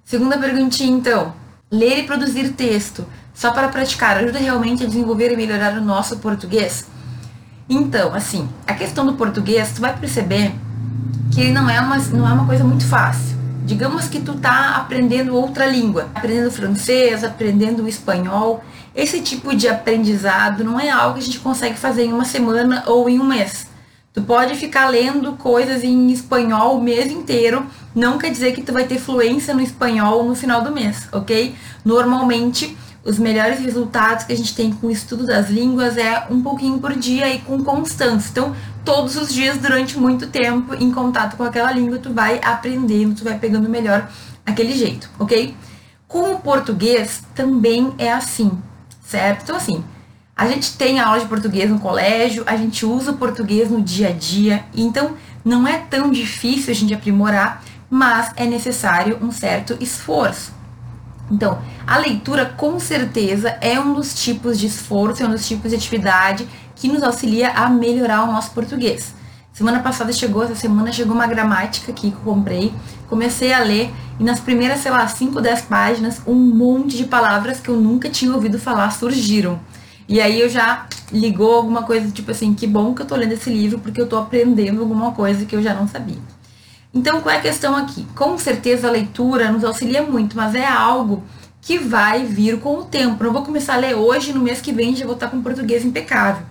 Segunda 0.04 0.38
perguntinha, 0.38 0.96
então. 0.96 1.34
Ler 1.70 1.98
e 1.98 2.02
produzir 2.04 2.52
texto 2.52 3.04
só 3.34 3.50
para 3.50 3.68
praticar 3.68 4.16
ajuda 4.16 4.38
realmente 4.38 4.82
a 4.82 4.86
desenvolver 4.86 5.32
e 5.32 5.36
melhorar 5.36 5.74
o 5.74 5.82
nosso 5.82 6.16
português? 6.16 6.86
Então, 7.68 8.14
assim, 8.14 8.48
a 8.66 8.72
questão 8.72 9.04
do 9.04 9.14
português, 9.14 9.72
tu 9.74 9.82
vai 9.82 9.94
perceber 9.94 10.54
que 11.32 11.50
não 11.50 11.68
é 11.68 11.80
uma, 11.80 11.96
não 11.98 12.28
é 12.28 12.32
uma 12.32 12.46
coisa 12.46 12.64
muito 12.64 12.84
fácil. 12.84 13.36
Digamos 13.64 14.08
que 14.08 14.20
tu 14.20 14.34
tá 14.34 14.76
aprendendo 14.76 15.34
outra 15.34 15.66
língua, 15.66 16.08
aprendendo 16.14 16.50
francês, 16.50 17.22
aprendendo 17.22 17.86
espanhol. 17.86 18.64
Esse 18.94 19.20
tipo 19.20 19.54
de 19.54 19.68
aprendizado 19.68 20.64
não 20.64 20.80
é 20.80 20.88
algo 20.88 21.14
que 21.14 21.20
a 21.20 21.24
gente 21.26 21.38
consegue 21.40 21.78
fazer 21.78 22.04
em 22.04 22.12
uma 22.12 22.24
semana 22.24 22.84
ou 22.86 23.08
em 23.08 23.20
um 23.20 23.24
mês. 23.24 23.68
Tu 24.12 24.22
pode 24.22 24.54
ficar 24.54 24.88
lendo 24.88 25.34
coisas 25.34 25.84
em 25.84 26.10
espanhol 26.10 26.78
o 26.78 26.82
mês 26.82 27.12
inteiro, 27.12 27.66
não 27.94 28.18
quer 28.18 28.30
dizer 28.30 28.52
que 28.52 28.62
tu 28.62 28.72
vai 28.72 28.84
ter 28.84 28.98
fluência 28.98 29.54
no 29.54 29.60
espanhol 29.60 30.24
no 30.24 30.34
final 30.34 30.62
do 30.62 30.72
mês, 30.72 31.06
ok? 31.12 31.54
Normalmente, 31.84 32.76
os 33.04 33.18
melhores 33.18 33.60
resultados 33.60 34.24
que 34.24 34.32
a 34.32 34.36
gente 34.36 34.54
tem 34.54 34.72
com 34.72 34.88
o 34.88 34.90
estudo 34.90 35.24
das 35.24 35.48
línguas 35.48 35.96
é 35.96 36.26
um 36.30 36.42
pouquinho 36.42 36.78
por 36.78 36.94
dia 36.94 37.32
e 37.32 37.38
com 37.38 37.62
constância. 37.62 38.30
Então, 38.30 38.56
todos 38.88 39.16
os 39.16 39.34
dias, 39.34 39.58
durante 39.58 39.98
muito 39.98 40.28
tempo, 40.28 40.74
em 40.74 40.90
contato 40.90 41.36
com 41.36 41.42
aquela 41.42 41.70
língua, 41.70 41.98
tu 41.98 42.10
vai 42.10 42.40
aprendendo, 42.42 43.14
tu 43.14 43.22
vai 43.22 43.38
pegando 43.38 43.68
melhor 43.68 44.08
aquele 44.46 44.72
jeito, 44.72 45.10
ok? 45.18 45.54
Com 46.06 46.32
o 46.32 46.38
português 46.38 47.22
também 47.34 47.92
é 47.98 48.10
assim, 48.10 48.50
certo? 49.04 49.42
Então, 49.42 49.56
assim, 49.56 49.84
a 50.34 50.48
gente 50.48 50.74
tem 50.78 50.98
aula 51.00 51.20
de 51.20 51.26
português 51.26 51.68
no 51.68 51.78
colégio, 51.78 52.44
a 52.46 52.56
gente 52.56 52.86
usa 52.86 53.10
o 53.10 53.18
português 53.18 53.70
no 53.70 53.82
dia 53.82 54.08
a 54.08 54.12
dia, 54.12 54.64
então 54.74 55.16
não 55.44 55.68
é 55.68 55.76
tão 55.76 56.10
difícil 56.10 56.70
a 56.70 56.74
gente 56.74 56.94
aprimorar, 56.94 57.62
mas 57.90 58.32
é 58.36 58.46
necessário 58.46 59.18
um 59.20 59.30
certo 59.30 59.76
esforço. 59.80 60.56
Então, 61.30 61.60
a 61.86 61.98
leitura 61.98 62.46
com 62.46 62.80
certeza 62.80 63.50
é 63.60 63.78
um 63.78 63.92
dos 63.92 64.14
tipos 64.14 64.58
de 64.58 64.66
esforço, 64.66 65.22
é 65.22 65.26
um 65.26 65.30
dos 65.32 65.46
tipos 65.46 65.72
de 65.72 65.76
atividade 65.76 66.48
que 66.78 66.88
nos 66.88 67.02
auxilia 67.02 67.50
a 67.50 67.68
melhorar 67.68 68.24
o 68.24 68.32
nosso 68.32 68.52
português. 68.52 69.14
Semana 69.52 69.80
passada 69.80 70.12
chegou, 70.12 70.44
essa 70.44 70.54
semana 70.54 70.92
chegou 70.92 71.14
uma 71.14 71.26
gramática 71.26 71.90
aqui 71.90 72.12
que 72.12 72.16
eu 72.16 72.22
comprei, 72.22 72.72
comecei 73.08 73.52
a 73.52 73.58
ler 73.58 73.90
e 74.20 74.22
nas 74.22 74.38
primeiras, 74.38 74.80
sei 74.80 74.92
lá, 74.92 75.06
5, 75.06 75.40
10 75.40 75.62
páginas, 75.62 76.22
um 76.26 76.34
monte 76.34 76.96
de 76.96 77.04
palavras 77.04 77.58
que 77.58 77.68
eu 77.68 77.76
nunca 77.76 78.08
tinha 78.08 78.32
ouvido 78.32 78.58
falar 78.58 78.90
surgiram. 78.92 79.58
E 80.08 80.20
aí 80.20 80.40
eu 80.40 80.48
já 80.48 80.86
ligou 81.12 81.56
alguma 81.56 81.82
coisa 81.82 82.10
tipo 82.10 82.30
assim, 82.30 82.54
que 82.54 82.66
bom 82.66 82.94
que 82.94 83.02
eu 83.02 83.06
tô 83.06 83.16
lendo 83.16 83.32
esse 83.32 83.50
livro 83.50 83.80
porque 83.80 84.00
eu 84.00 84.06
tô 84.06 84.16
aprendendo 84.16 84.80
alguma 84.80 85.10
coisa 85.10 85.44
que 85.44 85.56
eu 85.56 85.62
já 85.62 85.74
não 85.74 85.88
sabia. 85.88 86.18
Então, 86.94 87.20
qual 87.20 87.34
é 87.34 87.38
a 87.38 87.42
questão 87.42 87.76
aqui? 87.76 88.06
Com 88.14 88.38
certeza 88.38 88.88
a 88.88 88.90
leitura 88.90 89.50
nos 89.50 89.64
auxilia 89.64 90.02
muito, 90.02 90.36
mas 90.36 90.54
é 90.54 90.66
algo 90.66 91.22
que 91.60 91.78
vai 91.78 92.24
vir 92.24 92.60
com 92.60 92.78
o 92.78 92.84
tempo. 92.84 93.22
Não 93.24 93.32
vou 93.32 93.42
começar 93.42 93.74
a 93.74 93.78
ler 93.78 93.94
hoje, 93.94 94.32
no 94.32 94.40
mês 94.40 94.60
que 94.60 94.72
vem 94.72 94.96
já 94.96 95.04
vou 95.04 95.14
estar 95.14 95.28
com 95.28 95.42
português 95.42 95.84
impecável. 95.84 96.46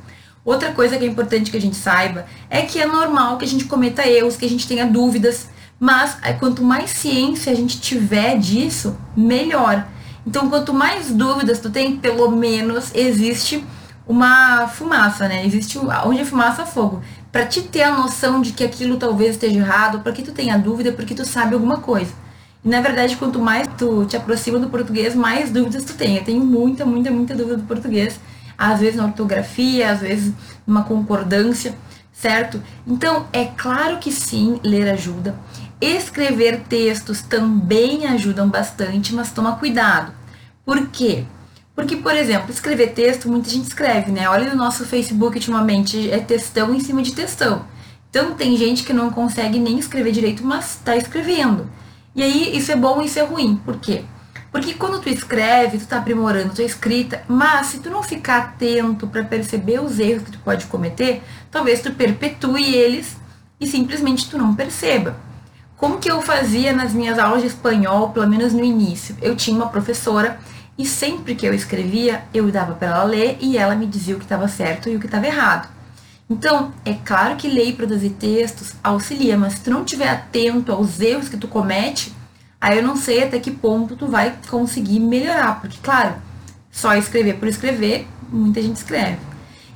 Outra 0.48 0.72
coisa 0.72 0.98
que 0.98 1.04
é 1.04 1.08
importante 1.10 1.51
que 1.51 1.58
a 1.58 1.60
gente 1.62 1.75
saiba 1.75 2.25
é 2.50 2.62
que 2.62 2.80
é 2.80 2.86
normal 2.86 3.38
que 3.38 3.44
a 3.44 3.48
gente 3.48 3.66
cometa 3.66 4.08
erros, 4.08 4.38
que 4.38 4.46
a 4.46 4.50
gente 4.50 4.66
tenha 4.66 4.86
dúvidas, 4.86 5.50
mas 5.77 6.18
é, 6.24 6.32
quanto 6.32 6.63
mais 6.63 6.89
ciência 6.89 7.51
a 7.51 7.56
gente 7.56 7.82
tiver 7.82 8.38
disso, 8.38 8.96
melhor. 9.13 9.86
Então, 10.25 10.50
quanto 10.50 10.74
mais 10.74 11.12
dúvidas 11.12 11.60
tu 11.60 11.70
tem, 11.70 11.98
pelo 11.98 12.32
menos 12.32 12.96
existe 12.96 13.62
uma 14.08 14.70
fumaça, 14.70 15.27
né? 15.27 15.46
Existe 15.46 15.77
onde 15.77 16.22
a 16.22 16.25
fumaça 16.25 16.66
fogo 16.66 17.01
para 17.30 17.46
te 17.46 17.63
ter 17.63 17.84
a 17.84 17.92
noção 17.92 18.42
de 18.42 18.54
que 18.54 18.63
aquilo 18.63 18.96
talvez 18.96 19.32
esteja 19.32 19.60
errado, 19.60 20.00
para 20.00 20.13
que 20.13 20.24
tu 20.24 20.32
tenha 20.32 20.58
dúvida, 20.58 20.94
porque 20.94 21.13
tu 21.13 21.25
sabe 21.25 21.56
alguma 21.56 21.80
coisa. 21.80 22.13
E 22.63 22.70
na 22.70 22.80
verdade, 22.80 23.18
quanto 23.18 23.38
mais 23.38 23.68
tu 23.77 24.06
te 24.06 24.16
aproxima 24.16 24.60
do 24.60 24.70
português, 24.70 25.13
mais 25.13 25.51
dúvidas 25.51 25.84
tu 25.84 25.94
tem. 25.94 26.16
Eu 26.16 26.24
tenho 26.24 26.39
muita, 26.39 26.86
muita, 26.86 27.12
muita 27.12 27.36
dúvida 27.36 27.58
do 27.58 27.63
português, 27.63 28.18
às 28.58 28.80
vezes 28.80 28.96
na 28.96 29.06
ortografia, 29.06 29.92
às 29.92 30.02
vezes 30.02 30.34
numa 30.66 30.84
concordância, 30.84 31.76
certo? 32.12 32.62
Então, 32.86 33.28
é 33.32 33.46
claro 33.46 33.98
que 33.98 34.12
sim, 34.12 34.60
ler 34.64 34.90
ajuda. 34.90 35.36
Escrever 35.80 36.62
textos 36.68 37.22
também 37.22 38.08
ajudam 38.08 38.50
bastante, 38.50 39.14
mas 39.14 39.32
toma 39.32 39.58
cuidado. 39.58 40.12
Por 40.66 40.88
quê? 40.88 41.26
Porque, 41.76 41.96
por 41.96 42.16
exemplo, 42.16 42.50
escrever 42.50 42.94
texto, 42.94 43.30
muita 43.30 43.50
gente 43.50 43.68
escreve, 43.68 44.12
né? 44.12 44.28
Olha 44.28 44.50
no 44.50 44.56
nosso 44.56 44.84
Facebook 44.84 45.38
ultimamente, 45.38 46.10
é 46.10 46.18
textão 46.18 46.74
em 46.74 46.80
cima 46.80 47.04
de 47.04 47.14
textão. 47.14 47.66
Então 48.10 48.34
tem 48.34 48.58
gente 48.58 48.84
que 48.84 48.94
não 48.94 49.12
consegue 49.12 49.60
nem 49.60 49.78
escrever 49.78 50.12
direito, 50.12 50.44
mas 50.44 50.76
está 50.76 50.98
escrevendo. 50.98 51.70
E 52.16 52.24
aí 52.24 52.58
isso 52.58 52.72
é 52.72 52.76
bom 52.76 53.00
e 53.00 53.06
isso 53.06 53.20
é 53.20 53.24
ruim. 53.24 53.58
Por 53.64 53.78
quê? 53.78 54.04
Porque 54.51 54.74
quando 54.74 55.01
tu 55.01 55.10
escreve, 55.10 55.77
tu 55.77 55.88
tá 55.88 55.98
aprimorando 55.98 56.54
tua 56.54 56.63
escrita, 56.63 57.24
mas 57.27 57.68
se 57.68 57.80
tu 57.80 57.89
não 57.89 58.01
ficar 58.01 58.38
atento 58.38 59.08
para 59.08 59.24
perceber 59.24 59.80
os 59.80 60.00
erros 60.00 60.24
que 60.24 60.32
tu 60.32 60.39
pode 60.39 60.66
cometer, 60.68 61.22
talvez 61.51 61.82
tu 61.82 61.92
perpetue 61.92 62.74
eles 62.74 63.18
e 63.60 63.68
simplesmente 63.68 64.30
tu 64.30 64.38
não 64.38 64.56
perceba. 64.56 65.16
Como 65.75 66.00
que 66.00 66.10
eu 66.10 66.22
fazia 66.22 66.74
nas 66.74 66.94
minhas 66.94 67.20
aulas 67.20 67.42
de 67.42 67.48
espanhol, 67.48 68.10
pelo 68.10 68.27
menos 68.27 68.54
no 68.54 68.63
início? 68.63 69.16
Eu 69.22 69.36
tinha 69.36 69.56
uma 69.56 69.70
professora 69.70 70.39
e 70.77 70.86
sempre 70.86 71.36
que 71.36 71.46
eu 71.46 71.54
escrevia, 71.54 72.24
eu 72.34 72.50
dava 72.51 72.74
para 72.74 72.88
ela 72.89 73.04
ler 73.04 73.38
e 73.39 73.58
ela 73.58 73.75
me 73.75 73.86
dizia 73.86 74.16
o 74.16 74.20
que 74.20 74.25
estava 74.25 74.48
certo 74.48 74.89
e 74.89 74.96
o 74.96 75.00
que 75.00 75.06
estava 75.06 75.27
errado. 75.27 75.70
Então, 76.30 76.74
é 76.84 76.94
claro 76.94 77.36
que 77.36 77.48
ler 77.48 77.70
e 77.70 77.74
produzir 77.74 78.10
textos 78.12 78.74
auxilia, 78.84 79.38
mas 79.38 79.54
se 79.54 79.62
tu 79.62 79.72
não 79.72 79.84
estiver 79.84 80.10
atento 80.10 80.72
aos 80.72 81.00
erros 81.00 81.30
que 81.30 81.38
tu 81.38 81.48
comete, 81.48 82.13
aí 82.60 82.78
eu 82.78 82.84
não 82.84 82.96
sei 82.96 83.24
até 83.24 83.40
que 83.40 83.52
ponto 83.52 83.96
tu 83.96 84.08
vai 84.08 84.36
conseguir 84.50 85.00
melhorar, 85.00 85.62
porque 85.62 85.78
claro, 85.82 86.16
só 86.72 86.96
escrever 86.96 87.36
por 87.36 87.48
escrever, 87.48 88.08
muita 88.30 88.62
gente 88.62 88.78
escreve. 88.78 89.18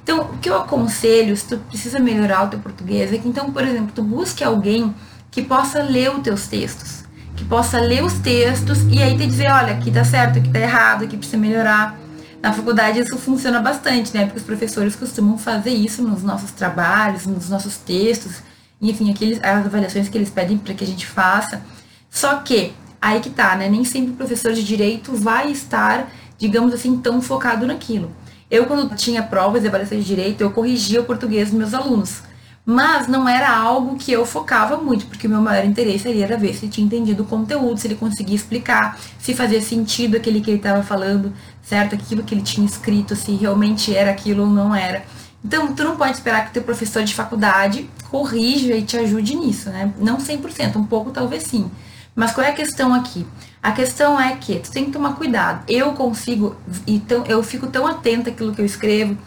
Então, 0.04 0.22
o 0.22 0.38
que 0.40 0.50
eu 0.50 0.58
aconselho, 0.58 1.38
se 1.38 1.48
tu 1.48 1.58
precisa 1.58 2.00
melhorar 2.00 2.44
o 2.44 2.48
teu 2.48 2.60
português, 2.60 3.14
é 3.14 3.18
que 3.18 3.28
então, 3.28 3.52
por 3.52 3.64
exemplo, 3.64 3.92
tu 3.94 4.02
busque 4.02 4.44
alguém 4.44 4.94
que 5.30 5.44
possa 5.44 5.84
ler 5.84 6.12
os 6.12 6.22
teus 6.22 6.48
textos 6.48 7.02
que 7.42 7.46
possa 7.46 7.80
ler 7.80 8.04
os 8.04 8.14
textos 8.20 8.84
e 8.92 9.02
aí 9.02 9.18
te 9.18 9.26
dizer, 9.26 9.52
olha, 9.52 9.74
aqui 9.74 9.90
tá 9.90 10.04
certo, 10.04 10.38
aqui 10.38 10.50
tá 10.50 10.60
errado, 10.60 11.06
aqui 11.06 11.18
precisa 11.18 11.38
melhorar. 11.38 12.00
Na 12.40 12.54
faculdade 12.54 13.00
isso 13.00 13.18
funciona 13.18 13.60
bastante, 13.60 14.14
né? 14.16 14.26
Porque 14.26 14.40
os 14.40 14.46
professores 14.46 14.96
costumam 14.96 15.40
fazer 15.40 15.72
isso 15.72 16.04
nos 16.04 16.22
nossos 16.22 16.52
trabalhos, 16.52 17.26
nos 17.26 17.50
nossos 17.50 17.78
textos, 17.78 18.44
enfim, 18.80 19.12
aqueles, 19.12 19.40
as 19.44 19.66
avaliações 19.66 20.08
que 20.08 20.18
eles 20.18 20.30
pedem 20.30 20.58
para 20.58 20.76
que 20.76 20.84
a 20.84 20.88
gente 20.88 21.06
faça. 21.06 21.62
Só 22.12 22.36
que, 22.36 22.74
aí 23.02 23.22
que 23.22 23.30
tá, 23.30 23.56
né? 23.56 23.70
Nem 23.70 23.86
sempre 23.86 24.12
o 24.12 24.16
professor 24.16 24.52
de 24.52 24.64
direito 24.64 25.16
vai 25.16 25.50
estar, 25.50 26.12
digamos 26.38 26.74
assim, 26.74 26.98
tão 26.98 27.22
focado 27.22 27.66
naquilo. 27.66 28.12
Eu, 28.50 28.66
quando 28.66 28.94
tinha 28.96 29.24
provas 29.24 29.62
de 29.62 29.70
avaliação 29.70 29.98
de 29.98 30.04
direito, 30.04 30.42
eu 30.42 30.52
corrigia 30.52 31.00
o 31.00 31.06
português 31.06 31.50
dos 31.50 31.58
meus 31.58 31.74
alunos. 31.74 32.22
Mas 32.66 33.08
não 33.08 33.28
era 33.28 33.50
algo 33.50 33.96
que 33.96 34.12
eu 34.12 34.26
focava 34.26 34.76
muito, 34.78 35.08
porque 35.08 35.26
o 35.26 35.30
meu 35.30 35.42
maior 35.42 35.66
interesse 35.66 36.08
ali 36.08 36.22
era 36.22 36.38
ver 36.38 36.54
se 36.54 36.66
ele 36.66 36.72
tinha 36.72 36.86
entendido 36.86 37.24
o 37.24 37.26
conteúdo, 37.26 37.80
se 37.80 37.88
ele 37.88 37.96
conseguia 37.96 38.36
explicar, 38.36 39.00
se 39.18 39.34
fazia 39.34 39.62
sentido 39.62 40.18
aquele 40.18 40.42
que 40.42 40.52
ele 40.52 40.58
estava 40.58 40.84
falando, 40.84 41.34
certo? 41.64 41.96
Aquilo 41.96 42.24
que 42.24 42.36
ele 42.36 42.44
tinha 42.44 42.68
escrito, 42.68 43.16
se 43.16 43.32
realmente 43.32 43.96
era 43.96 44.12
aquilo 44.12 44.44
ou 44.44 44.50
não 44.50 44.76
era. 44.76 45.06
Então, 45.44 45.74
tu 45.74 45.84
não 45.84 45.96
pode 45.96 46.12
esperar 46.12 46.46
que 46.46 46.54
teu 46.54 46.62
professor 46.62 47.04
de 47.04 47.16
faculdade 47.16 47.90
corrija 48.12 48.76
e 48.76 48.84
te 48.84 48.98
ajude 48.98 49.34
nisso, 49.34 49.70
né? 49.70 49.92
Não 49.98 50.18
100%, 50.18 50.76
um 50.76 50.84
pouco 50.84 51.10
talvez 51.10 51.44
sim. 51.44 51.72
Mas 52.16 52.32
qual 52.32 52.46
é 52.46 52.50
a 52.50 52.54
questão 52.54 52.94
aqui? 52.94 53.26
A 53.64 53.72
questão 53.72 54.20
é 54.20 54.36
que 54.36 54.60
tu 54.60 54.72
tem 54.72 54.86
que 54.86 54.92
tomar 54.92 55.16
cuidado. 55.16 55.64
Eu 55.68 55.94
consigo, 55.94 56.56
então 56.88 57.24
eu 57.28 57.42
fico 57.44 57.68
tão 57.68 57.86
atenta 57.86 58.30
àquilo 58.30 58.54
que 58.54 58.62
eu 58.62 58.66
escrevo, 58.66 59.18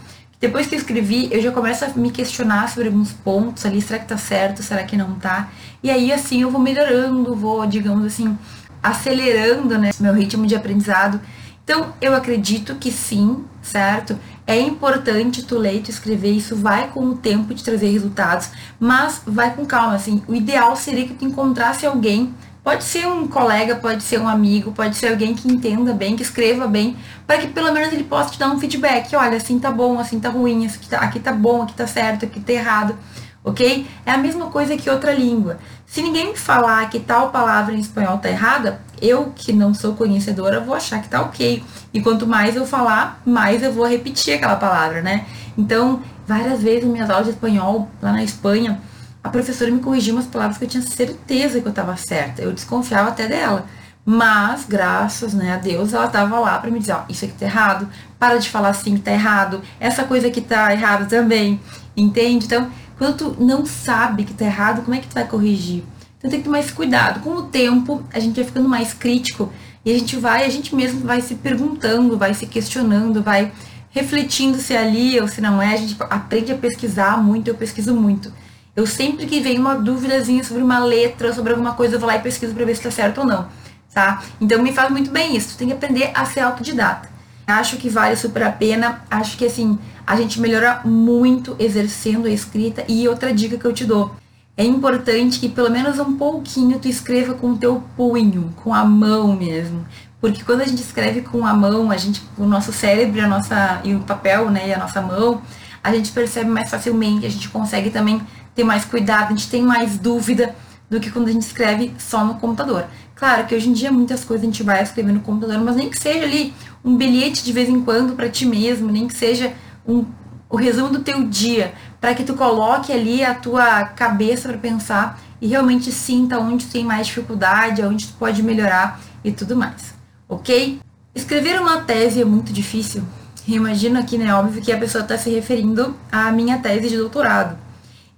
depois 0.41 0.67
que 0.67 0.75
eu 0.75 0.79
escrevi, 0.79 1.29
eu 1.33 1.41
já 1.41 1.51
começo 1.51 1.87
a 1.87 1.89
me 1.89 2.11
questionar 2.11 2.69
sobre 2.69 2.89
alguns 2.89 3.13
pontos 3.13 3.65
ali, 3.65 3.81
será 3.81 3.99
que 3.99 4.07
tá 4.07 4.19
certo, 4.19 4.63
será 4.63 4.83
que 4.83 4.95
não 4.95 5.15
tá? 5.15 5.49
E 5.83 5.91
aí, 5.91 6.13
assim, 6.13 6.43
eu 6.43 6.51
vou 6.51 6.61
melhorando, 6.61 7.35
vou, 7.35 7.65
digamos 7.65 8.05
assim, 8.05 8.37
acelerando, 8.83 9.79
né, 9.79 9.91
meu 9.99 10.13
ritmo 10.13 10.47
de 10.47 10.55
aprendizado. 10.55 11.19
Então, 11.65 11.95
eu 11.99 12.15
acredito 12.15 12.75
que 12.75 12.93
sim, 12.93 13.43
certo? 13.63 14.19
É 14.47 14.61
importante 14.61 15.43
tu 15.43 15.57
ler, 15.57 15.81
tu 15.81 15.91
escrever, 15.91 16.33
isso 16.33 16.55
vai 16.55 16.89
com 16.89 17.07
o 17.07 17.17
tempo 17.17 17.55
de 17.55 17.65
trazer 17.65 17.89
resultados, 17.89 18.51
mas 18.79 19.23
vai 19.27 19.55
com 19.55 19.65
calma, 19.65 19.95
assim. 19.95 20.23
O 20.29 20.35
ideal 20.35 20.77
seria 20.77 21.07
que 21.07 21.15
tu 21.15 21.25
encontrasse 21.25 21.87
alguém 21.87 22.35
Pode 22.65 22.83
ser 22.83 23.07
um 23.07 23.29
colega, 23.29 23.77
pode 23.77 24.03
ser 24.03 24.19
um 24.19 24.27
amigo, 24.27 24.73
pode 24.73 24.97
ser 24.97 25.09
alguém 25.09 25.35
que 25.35 25.47
entenda 25.47 25.93
bem, 25.93 26.17
que 26.17 26.23
escreva 26.23 26.67
bem, 26.67 26.97
para 27.27 27.37
que 27.37 27.49
pelo 27.49 27.71
menos 27.71 27.93
ele 27.93 28.05
possa 28.05 28.31
te 28.31 28.39
dar 28.39 28.49
um 28.49 28.59
feedback. 28.59 29.15
Olha, 29.15 29.37
assim 29.37 29.59
tá 29.59 29.71
bom, 29.71 30.01
assim 30.01 30.19
tá 30.19 30.31
ruim, 30.31 30.67
aqui 30.67 30.89
tá, 30.89 30.99
aqui 31.01 31.21
tá 31.21 31.31
bom, 31.31 31.61
aqui 31.61 31.75
tá 31.75 31.87
certo, 31.87 32.25
aqui 32.25 32.41
tá 32.41 32.55
errado, 32.55 32.97
ok? 33.45 33.87
É 34.07 34.13
a 34.13 34.17
mesma 34.17 34.47
coisa 34.47 34.79
que 34.79 34.89
outra 34.89 35.13
língua. 35.13 35.59
Se 35.85 36.01
ninguém 36.01 36.31
me 36.31 36.39
falar 36.39 36.89
que 36.89 36.99
tal 36.99 37.29
palavra 37.29 37.75
em 37.75 37.79
espanhol 37.79 38.17
tá 38.17 38.31
errada, 38.31 38.81
eu 39.01 39.31
que 39.37 39.53
não 39.53 39.75
sou 39.75 39.95
conhecedora 39.95 40.59
vou 40.59 40.75
achar 40.75 41.03
que 41.03 41.09
tá 41.09 41.21
ok. 41.21 41.63
E 41.93 42.01
quanto 42.01 42.27
mais 42.27 42.57
eu 42.57 42.67
falar, 42.67 43.21
mais 43.27 43.63
eu 43.63 43.75
vou 43.75 43.87
repetir 43.87 44.37
aquela 44.37 44.57
palavra, 44.57 45.03
né? 45.03 45.27
Então, 45.57 46.03
várias 46.27 46.63
vezes 46.63 46.89
minhas 46.89 47.11
aulas 47.11 47.27
de 47.27 47.33
espanhol 47.33 47.91
lá 48.01 48.11
na 48.11 48.25
Espanha, 48.25 48.81
a 49.25 49.31
professora 49.31 49.71
me 49.71 49.81
corrigiu 49.81 50.15
umas 50.15 50.27
palavras 50.27 50.59
que 50.59 50.65
eu 50.65 50.69
tinha 50.69 50.83
certeza 50.83 51.59
que 51.59 51.67
eu 51.67 51.71
estava 51.71 51.97
certa. 51.97 52.43
Eu 52.43 52.53
desconfiava 52.53 53.09
até 53.09 53.27
dela. 53.27 53.67
Mas, 54.05 54.67
graças 54.69 55.33
né, 55.33 55.55
a 55.55 55.57
Deus, 55.57 55.95
ela 55.95 56.05
estava 56.05 56.39
lá 56.39 56.59
para 56.59 56.71
me 56.71 56.79
dizer, 56.79 56.93
ó, 56.93 57.05
isso 57.09 57.25
aqui 57.25 57.33
tá 57.33 57.47
errado, 57.47 57.89
para 58.19 58.37
de 58.37 58.51
falar 58.51 58.69
assim 58.69 58.97
que 58.97 59.01
tá 59.01 59.13
errado, 59.13 59.63
essa 59.81 60.05
coisa 60.05 60.29
aqui 60.29 60.43
tá 60.43 60.71
errada 60.75 61.07
também, 61.07 61.59
entende? 61.97 62.45
Então, 62.45 62.71
quando 62.99 63.17
tu 63.17 63.43
não 63.43 63.65
sabe 63.65 64.25
que 64.25 64.35
tá 64.35 64.45
errado, 64.45 64.83
como 64.83 64.95
é 64.95 64.99
que 64.99 65.07
tu 65.07 65.15
vai 65.15 65.27
corrigir? 65.27 65.85
Então 66.19 66.31
tem 66.31 66.41
que 66.41 66.45
ter 66.45 66.51
mais 66.51 66.71
cuidado. 66.71 67.21
Com 67.21 67.31
o 67.31 67.43
tempo, 67.45 68.03
a 68.13 68.21
gente 68.21 68.37
vai 68.37 68.45
ficando 68.45 68.69
mais 68.69 68.93
crítico 68.93 69.51
e 69.87 69.91
a 69.91 69.99
gente 69.99 70.17
vai, 70.17 70.45
a 70.45 70.51
gente 70.51 70.75
mesmo 70.75 71.01
vai 71.01 71.23
se 71.23 71.35
perguntando, 71.37 72.19
vai 72.19 72.35
se 72.35 72.47
questionando, 72.47 73.23
vai 73.23 73.53
refletindo 73.89 74.59
se 74.59 74.75
é 74.75 74.79
ali 74.79 75.19
ou 75.19 75.27
se 75.27 75.41
não 75.41 75.63
é. 75.63 75.73
A 75.73 75.77
gente 75.77 75.97
aprende 76.11 76.53
a 76.53 76.57
pesquisar 76.57 77.23
muito, 77.23 77.49
eu 77.49 77.55
pesquiso 77.55 77.95
muito. 77.95 78.31
Eu 78.77 78.87
sempre 78.87 79.27
que 79.27 79.41
vem 79.41 79.59
uma 79.59 79.77
dúvidazinha 79.77 80.43
sobre 80.43 80.63
uma 80.63 80.81
letra, 80.81 81.33
sobre 81.33 81.53
alguma 81.53 81.75
coisa, 81.75 81.95
eu 81.95 82.01
vou 82.01 82.09
lá 82.09 82.17
e 82.17 82.21
pesquiso 82.21 82.55
para 82.55 82.65
ver 82.65 82.75
se 82.75 82.83
tá 82.83 82.91
certo 82.91 83.19
ou 83.19 83.27
não, 83.27 83.47
tá? 83.93 84.23
Então 84.41 84.61
me 84.61 84.73
faz 84.73 84.91
muito 84.91 85.11
bem 85.11 85.37
isso. 85.37 85.55
Tu 85.55 85.59
tem 85.59 85.69
que 85.69 85.75
aprender 85.75 86.11
a 86.13 86.25
ser 86.25 86.41
autodidata. 86.41 87.09
Acho 87.47 87.77
que 87.77 87.89
vale 87.89 88.17
super 88.17 88.43
a 88.43 88.51
pena. 88.51 89.03
Acho 89.11 89.37
que 89.37 89.45
assim, 89.45 89.79
a 90.07 90.17
gente 90.17 90.41
melhora 90.41 90.81
muito 90.85 91.55
exercendo 91.59 92.27
a 92.27 92.31
escrita. 92.31 92.85
E 92.89 93.07
outra 93.07 93.33
dica 93.33 93.57
que 93.57 93.65
eu 93.65 93.73
te 93.73 93.85
dou. 93.85 94.15
É 94.57 94.65
importante 94.65 95.41
que 95.41 95.49
pelo 95.49 95.71
menos 95.71 95.99
um 95.99 96.17
pouquinho 96.17 96.79
tu 96.79 96.89
escreva 96.89 97.35
com 97.35 97.51
o 97.51 97.57
teu 97.57 97.83
punho, 97.97 98.53
com 98.57 98.73
a 98.73 98.85
mão 98.85 99.37
mesmo. 99.37 99.85
Porque 100.21 100.43
quando 100.43 100.63
a 100.63 100.65
gente 100.65 100.81
escreve 100.81 101.21
com 101.21 101.47
a 101.47 101.53
mão, 101.53 101.91
a 101.91 101.97
gente, 101.97 102.23
o 102.39 102.47
nosso 102.47 102.73
cérebro, 102.73 103.23
a 103.23 103.29
nossa, 103.29 103.81
e 103.85 103.95
o 103.95 104.01
papel, 104.01 104.51
né, 104.51 104.69
e 104.69 104.73
a 104.73 104.79
nossa 104.79 105.03
mão, 105.03 105.43
a 105.83 105.93
gente 105.93 106.13
percebe 106.13 106.49
mais 106.49 106.71
facilmente, 106.71 107.27
a 107.27 107.29
gente 107.29 107.49
consegue 107.51 107.91
também 107.91 108.23
ter 108.55 108.65
mais 108.65 108.85
cuidado, 108.85 109.27
a 109.27 109.31
gente 109.31 109.49
tem 109.49 109.63
mais 109.63 109.99
dúvida 109.99 110.55
do 110.89 111.01
que 111.01 111.11
quando 111.11 111.29
a 111.29 111.33
gente 111.33 111.43
escreve 111.43 111.93
só 111.99 112.25
no 112.25 112.35
computador. 112.37 112.87
Claro 113.15 113.47
que 113.47 113.55
hoje 113.55 113.69
em 113.69 113.73
dia 113.73 113.91
muitas 113.91 114.25
coisas 114.25 114.45
a 114.45 114.47
gente 114.47 114.63
vai 114.63 114.83
escrever 114.83 115.13
no 115.13 115.21
computador, 115.21 115.63
mas 115.63 115.77
nem 115.77 115.89
que 115.89 115.99
seja 115.99 116.25
ali 116.25 116.55
um 116.85 116.97
bilhete 116.97 117.45
de 117.45 117.53
vez 117.53 117.69
em 117.69 117.81
quando 117.81 118.15
para 118.15 118.29
ti 118.29 118.45
mesmo, 118.45 118.91
nem 118.91 119.09
que 119.09 119.15
seja 119.15 119.53
um, 119.87 120.05
o 120.49 120.57
resumo 120.57 120.91
do 120.91 121.01
teu 121.01 121.25
dia, 121.25 121.75
para 122.01 122.15
que 122.15 122.23
tu 122.23 122.35
coloque 122.35 122.93
ali 122.93 123.25
a 123.25 123.35
tua 123.35 123.85
cabeça 123.85 124.49
para 124.49 124.59
pensar 124.59 125.21
e 125.41 125.47
realmente 125.47 125.91
sinta 125.91 126.39
onde 126.39 126.67
tem 126.67 126.85
mais 126.85 127.07
dificuldade, 127.07 127.83
onde 127.83 128.07
tu 128.09 128.15
pode 128.15 128.43
melhorar 128.43 129.01
e 129.25 129.33
tudo 129.33 129.57
mais, 129.57 129.95
ok? 130.29 130.81
Escrever 131.15 131.61
uma 131.61 131.79
tese 131.79 132.21
é 132.21 132.25
muito 132.25 132.53
difícil, 132.53 133.03
imagino 133.47 133.99
aqui, 133.99 134.19
né, 134.19 134.35
óbvio 134.35 134.63
que 134.63 134.73
a 134.73 134.79
pessoa 134.79 135.03
está 135.03 135.17
se 135.17 135.31
referindo 135.31 135.97
à 136.11 136.31
minha 136.31 136.59
tese 136.59 136.89
de 136.89 136.97
doutorado. 136.97 137.64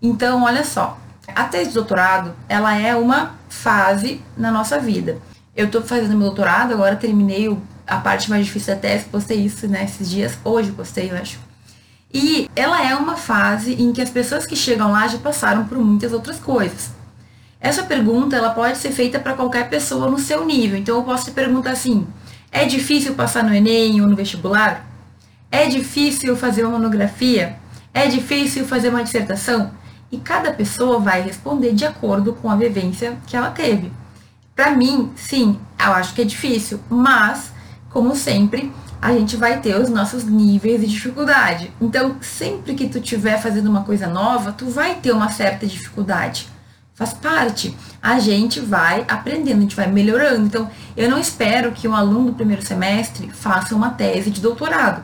Então, 0.07 0.45
olha 0.45 0.63
só, 0.63 0.97
a 1.35 1.43
tese 1.45 1.71
de 1.71 1.75
doutorado, 1.75 2.33
ela 2.49 2.79
é 2.79 2.95
uma 2.95 3.35
fase 3.49 4.23
na 4.37 4.53
nossa 4.53 4.79
vida. 4.79 5.19
Eu 5.57 5.67
estou 5.67 5.83
fazendo 5.83 6.17
meu 6.17 6.29
doutorado, 6.29 6.73
agora 6.73 6.95
terminei 6.95 7.55
a 7.85 7.97
parte 7.97 8.31
mais 8.31 8.47
difícil 8.47 8.73
da 8.77 8.81
tese, 8.81 9.07
postei 9.07 9.39
isso, 9.39 9.67
né, 9.67 9.83
esses 9.83 10.09
dias, 10.09 10.39
hoje 10.45 10.71
postei, 10.71 11.11
eu 11.11 11.17
acho. 11.17 11.41
E 12.15 12.49
ela 12.55 12.89
é 12.89 12.95
uma 12.95 13.17
fase 13.17 13.75
em 13.75 13.93
que 13.93 14.01
as 14.01 14.09
pessoas 14.09 14.47
que 14.47 14.55
chegam 14.55 14.93
lá 14.93 15.09
já 15.09 15.19
passaram 15.19 15.65
por 15.65 15.77
muitas 15.77 16.13
outras 16.13 16.39
coisas. 16.39 16.91
Essa 17.61 17.83
pergunta, 17.83 18.37
ela 18.37 18.51
pode 18.51 18.79
ser 18.79 18.93
feita 18.93 19.19
para 19.19 19.35
qualquer 19.35 19.69
pessoa 19.69 20.09
no 20.09 20.21
seu 20.21 20.47
nível. 20.47 20.79
Então 20.79 20.99
eu 20.99 21.03
posso 21.03 21.25
te 21.25 21.31
perguntar 21.33 21.73
assim: 21.73 22.07
é 22.53 22.65
difícil 22.65 23.15
passar 23.15 23.43
no 23.43 23.53
ENEM 23.53 24.01
ou 24.03 24.07
no 24.07 24.15
vestibular? 24.15 24.87
É 25.51 25.67
difícil 25.67 26.37
fazer 26.37 26.63
uma 26.63 26.79
monografia? 26.79 27.57
É 27.93 28.07
difícil 28.07 28.65
fazer 28.65 28.91
uma 28.91 29.03
dissertação? 29.03 29.73
E 30.11 30.19
cada 30.19 30.53
pessoa 30.53 30.99
vai 30.99 31.23
responder 31.23 31.73
de 31.73 31.85
acordo 31.85 32.33
com 32.33 32.51
a 32.51 32.57
vivência 32.57 33.19
que 33.27 33.37
ela 33.37 33.51
teve. 33.51 33.93
Para 34.55 34.71
mim, 34.71 35.13
sim, 35.17 35.59
eu 35.79 35.93
acho 35.93 36.15
que 36.15 36.23
é 36.23 36.25
difícil, 36.25 36.81
mas, 36.89 37.53
como 37.91 38.17
sempre, 38.17 38.73
a 39.01 39.13
gente 39.13 39.37
vai 39.37 39.61
ter 39.61 39.77
os 39.79 39.91
nossos 39.91 40.25
níveis 40.25 40.81
de 40.81 40.87
dificuldade. 40.87 41.71
Então, 41.81 42.17
sempre 42.21 42.75
que 42.75 42.89
tu 42.89 42.99
estiver 42.99 43.41
fazendo 43.41 43.69
uma 43.69 43.85
coisa 43.85 44.07
nova, 44.07 44.53
tu 44.53 44.67
vai 44.71 44.95
ter 44.95 45.13
uma 45.13 45.29
certa 45.29 45.67
dificuldade. 45.67 46.49
Faz 46.95 47.13
parte. 47.13 47.77
A 48.03 48.19
gente 48.19 48.59
vai 48.59 49.05
aprendendo, 49.07 49.59
a 49.59 49.61
gente 49.61 49.77
vai 49.77 49.87
melhorando. 49.87 50.47
Então, 50.47 50.71
eu 50.97 51.11
não 51.11 51.19
espero 51.19 51.73
que 51.73 51.87
um 51.87 51.95
aluno 51.95 52.31
do 52.31 52.35
primeiro 52.35 52.63
semestre 52.63 53.29
faça 53.29 53.75
uma 53.75 53.91
tese 53.91 54.31
de 54.31 54.41
doutorado, 54.41 55.03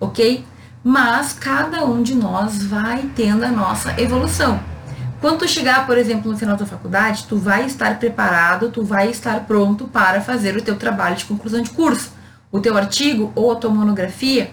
ok? 0.00 0.44
Mas 0.82 1.32
cada 1.32 1.84
um 1.84 2.02
de 2.02 2.14
nós 2.14 2.62
vai 2.62 3.08
tendo 3.14 3.44
a 3.44 3.50
nossa 3.50 4.00
evolução. 4.00 4.60
Quando 5.20 5.40
tu 5.40 5.48
chegar, 5.48 5.86
por 5.86 5.98
exemplo, 5.98 6.30
no 6.30 6.38
final 6.38 6.56
da 6.56 6.64
faculdade, 6.64 7.24
tu 7.28 7.36
vai 7.36 7.66
estar 7.66 7.98
preparado, 7.98 8.70
tu 8.70 8.84
vai 8.84 9.10
estar 9.10 9.40
pronto 9.40 9.88
para 9.88 10.20
fazer 10.20 10.56
o 10.56 10.62
teu 10.62 10.76
trabalho 10.76 11.16
de 11.16 11.24
conclusão 11.24 11.60
de 11.60 11.70
curso 11.70 12.18
o 12.50 12.60
teu 12.60 12.76
artigo 12.76 13.32
ou 13.34 13.52
a 13.52 13.56
tua 13.56 13.70
monografia, 13.70 14.50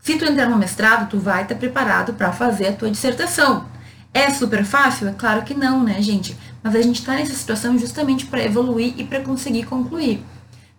se 0.00 0.16
tu 0.16 0.24
entrar 0.24 0.48
no 0.48 0.56
mestrado, 0.56 1.08
tu 1.08 1.18
vai 1.18 1.42
estar 1.42 1.54
preparado 1.54 2.14
para 2.14 2.32
fazer 2.32 2.68
a 2.68 2.72
tua 2.72 2.90
dissertação. 2.90 3.66
É 4.12 4.30
super 4.30 4.64
fácil? 4.64 5.08
É 5.08 5.12
claro 5.12 5.42
que 5.42 5.54
não, 5.54 5.82
né, 5.82 6.00
gente? 6.00 6.36
Mas 6.62 6.76
a 6.76 6.82
gente 6.82 7.00
está 7.00 7.14
nessa 7.14 7.34
situação 7.34 7.76
justamente 7.78 8.26
para 8.26 8.44
evoluir 8.44 8.94
e 8.96 9.04
para 9.04 9.20
conseguir 9.20 9.64
concluir. 9.64 10.22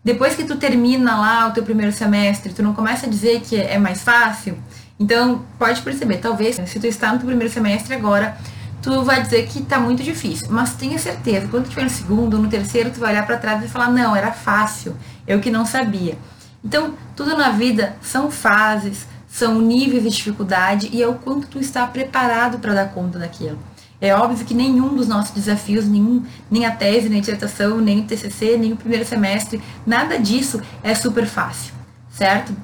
Depois 0.05 0.35
que 0.35 0.43
tu 0.43 0.55
termina 0.57 1.17
lá 1.17 1.47
o 1.47 1.51
teu 1.51 1.63
primeiro 1.63 1.91
semestre, 1.91 2.53
tu 2.53 2.62
não 2.62 2.75
começa 2.75 3.07
a 3.07 3.09
dizer 3.09 3.41
que 3.41 3.55
é 3.55 3.79
mais 3.79 4.03
fácil. 4.03 4.55
Então, 5.00 5.43
pode 5.57 5.81
perceber, 5.81 6.17
talvez 6.17 6.57
se 6.67 6.79
tu 6.79 6.85
está 6.85 7.12
no 7.12 7.17
teu 7.17 7.25
primeiro 7.25 7.51
semestre 7.51 7.95
agora, 7.95 8.38
tu 8.83 9.01
vai 9.01 9.24
dizer 9.24 9.47
que 9.47 9.57
está 9.57 9.79
muito 9.79 10.03
difícil. 10.03 10.45
Mas 10.51 10.75
tenha 10.75 11.00
certeza, 11.00 11.47
quando 11.47 11.63
tu 11.63 11.69
estiver 11.69 11.85
no 11.85 11.89
segundo, 11.89 12.38
no 12.38 12.47
terceiro, 12.47 12.91
tu 12.91 13.00
vai 13.00 13.13
olhar 13.13 13.25
para 13.25 13.38
trás 13.38 13.65
e 13.65 13.67
falar: 13.67 13.89
"Não, 13.89 14.15
era 14.15 14.31
fácil. 14.31 14.95
Eu 15.27 15.39
que 15.39 15.50
não 15.50 15.65
sabia". 15.65 16.15
Então, 16.63 16.93
tudo 17.15 17.35
na 17.35 17.50
vida 17.50 17.95
são 18.00 18.29
fases, 18.29 19.07
são 19.27 19.59
níveis 19.59 20.03
de 20.03 20.09
dificuldade 20.12 20.88
e 20.93 21.01
é 21.01 21.07
o 21.07 21.15
quanto 21.15 21.47
tu 21.47 21.59
está 21.59 21.88
preparado 21.88 22.59
para 22.59 22.75
dar 22.75 22.89
conta 22.89 23.17
daquilo. 23.17 23.57
É 24.05 24.15
óbvio 24.15 24.45
que 24.45 24.53
nenhum 24.53 24.95
dos 24.95 25.07
nossos 25.07 25.31
desafios, 25.31 25.85
nenhum, 25.85 26.24
nem 26.50 26.65
a 26.65 26.71
tese, 26.71 27.09
nem 27.09 27.17
a 27.17 27.21
dissertação, 27.21 27.79
nem 27.79 28.01
o 28.01 28.03
TCC, 28.03 28.57
nem 28.57 28.74
o 28.74 28.77
primeiro 28.77 29.05
semestre, 29.05 29.62
nada 29.85 30.17
disso 30.17 30.62
é 30.83 30.93
super 30.93 31.25
fácil, 31.25 31.74
certo? 32.09 32.55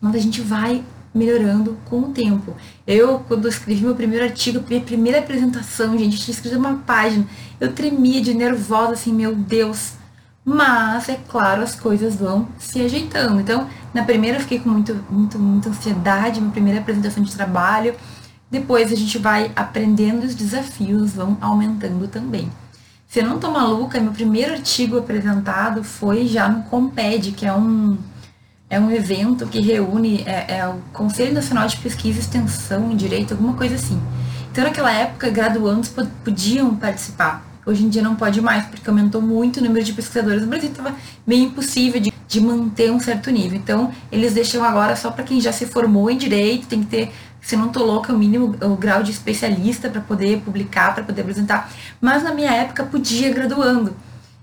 Mas 0.00 0.14
a 0.14 0.18
gente 0.18 0.40
vai 0.40 0.82
melhorando 1.14 1.76
com 1.84 2.00
o 2.00 2.10
tempo. 2.10 2.56
Eu, 2.86 3.20
quando 3.20 3.48
escrevi 3.48 3.84
meu 3.84 3.94
primeiro 3.94 4.24
artigo, 4.24 4.64
minha 4.68 4.80
primeira 4.80 5.18
apresentação, 5.18 5.96
gente, 5.98 6.18
tinha 6.18 6.34
escrito 6.34 6.56
uma 6.56 6.76
página, 6.86 7.26
eu 7.60 7.72
tremia 7.72 8.20
de 8.20 8.34
nervosa, 8.34 8.92
assim, 8.92 9.12
meu 9.12 9.34
Deus, 9.34 9.92
mas, 10.44 11.08
é 11.08 11.18
claro, 11.28 11.62
as 11.62 11.74
coisas 11.76 12.16
vão 12.16 12.48
se 12.58 12.80
ajeitando. 12.80 13.40
Então, 13.40 13.68
na 13.94 14.02
primeira 14.02 14.38
eu 14.38 14.40
fiquei 14.40 14.58
com 14.58 14.68
muito, 14.68 14.94
muito, 15.08 15.38
muita 15.38 15.68
ansiedade, 15.68 16.40
minha 16.40 16.52
primeira 16.52 16.80
apresentação 16.80 17.22
de 17.22 17.32
trabalho. 17.32 17.94
Depois 18.52 18.92
a 18.92 18.94
gente 18.94 19.16
vai 19.16 19.50
aprendendo 19.56 20.24
os 20.24 20.34
desafios 20.34 21.14
vão 21.14 21.38
aumentando 21.40 22.06
também. 22.06 22.52
Se 23.08 23.20
eu 23.20 23.26
não 23.26 23.38
tô 23.38 23.50
maluca, 23.50 23.98
meu 23.98 24.12
primeiro 24.12 24.52
artigo 24.52 24.98
apresentado 24.98 25.82
foi 25.82 26.26
já 26.26 26.50
no 26.50 26.62
Comped, 26.64 27.32
que 27.32 27.46
é 27.46 27.52
um, 27.54 27.96
é 28.68 28.78
um 28.78 28.90
evento 28.90 29.46
que 29.46 29.58
reúne 29.58 30.22
é, 30.26 30.58
é 30.58 30.68
o 30.68 30.74
Conselho 30.92 31.32
Nacional 31.32 31.66
de 31.66 31.78
Pesquisa 31.78 32.20
Extensão 32.20 32.94
Direito, 32.94 33.32
alguma 33.32 33.54
coisa 33.54 33.76
assim. 33.76 33.98
Então, 34.50 34.64
naquela 34.64 34.92
época, 34.92 35.30
graduandos 35.30 35.90
podiam 36.22 36.76
participar. 36.76 37.42
Hoje 37.64 37.84
em 37.86 37.88
dia 37.88 38.02
não 38.02 38.16
pode 38.16 38.42
mais, 38.42 38.66
porque 38.66 38.86
aumentou 38.90 39.22
muito 39.22 39.60
o 39.60 39.62
número 39.62 39.82
de 39.82 39.94
pesquisadores 39.94 40.42
no 40.42 40.48
Brasil, 40.48 40.68
estava 40.68 40.94
meio 41.26 41.44
impossível 41.44 41.98
de, 42.02 42.12
de 42.28 42.40
manter 42.40 42.92
um 42.92 43.00
certo 43.00 43.30
nível. 43.30 43.56
Então, 43.56 43.90
eles 44.10 44.34
deixam 44.34 44.62
agora 44.62 44.94
só 44.94 45.10
para 45.10 45.24
quem 45.24 45.40
já 45.40 45.52
se 45.52 45.64
formou 45.64 46.10
em 46.10 46.18
direito, 46.18 46.66
tem 46.66 46.80
que 46.80 46.90
ter, 46.90 47.12
se 47.42 47.56
não 47.56 47.68
tô 47.70 47.84
louca, 47.84 48.12
o 48.12 48.18
mínimo 48.18 48.56
o 48.62 48.76
grau 48.76 49.02
de 49.02 49.10
especialista 49.10 49.90
para 49.90 50.00
poder 50.00 50.40
publicar, 50.40 50.94
para 50.94 51.02
poder 51.02 51.22
apresentar. 51.22 51.70
Mas 52.00 52.22
na 52.22 52.32
minha 52.32 52.52
época 52.52 52.84
podia 52.84 53.34
graduando. 53.34 53.94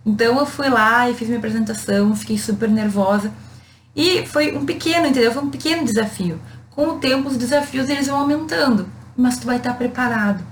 Então 0.06 0.38
eu 0.38 0.46
fui 0.46 0.70
lá 0.70 1.10
e 1.10 1.14
fiz 1.14 1.28
minha 1.28 1.40
apresentação, 1.40 2.14
fiquei 2.16 2.38
super 2.38 2.70
nervosa. 2.70 3.32
E 3.96 4.26
foi 4.28 4.56
um 4.56 4.66
pequeno, 4.66 5.08
entendeu? 5.08 5.32
Foi 5.32 5.42
um 5.42 5.50
pequeno 5.50 5.86
desafio. 5.86 6.40
Com 6.72 6.90
o 6.90 7.00
tempo, 7.00 7.30
os 7.30 7.38
desafios 7.38 7.90
eles 7.90 8.08
vão 8.08 8.20
aumentando, 8.20 8.88
mas 9.16 9.40
tu 9.40 9.46
vai 9.46 9.58
estar 9.58 9.74
preparado. 9.74 10.44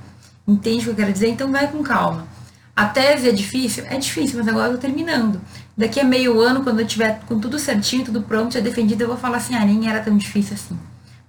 Entende 0.47 0.79
o 0.79 0.83
que 0.85 0.89
eu 0.89 0.95
quero 0.95 1.13
dizer? 1.13 1.27
Então 1.27 1.51
vai 1.51 1.67
com 1.67 1.83
calma. 1.83 2.27
A 2.73 2.85
tese 2.85 3.27
é 3.27 3.31
difícil? 3.31 3.85
É 3.87 3.97
difícil, 3.97 4.37
mas 4.37 4.47
agora 4.47 4.69
eu 4.69 4.73
tô 4.75 4.79
terminando. 4.79 5.41
Daqui 5.75 5.99
a 5.99 6.03
meio 6.03 6.39
ano, 6.39 6.63
quando 6.63 6.79
eu 6.79 6.87
tiver 6.87 7.19
com 7.27 7.39
tudo 7.39 7.59
certinho, 7.59 8.05
tudo 8.05 8.21
pronto, 8.21 8.53
já 8.53 8.59
defendido, 8.59 9.01
eu 9.01 9.07
vou 9.07 9.17
falar 9.17 9.37
assim, 9.37 9.55
ah, 9.55 9.65
nem 9.65 9.89
era 9.89 9.99
tão 9.99 10.15
difícil 10.15 10.53
assim. 10.53 10.77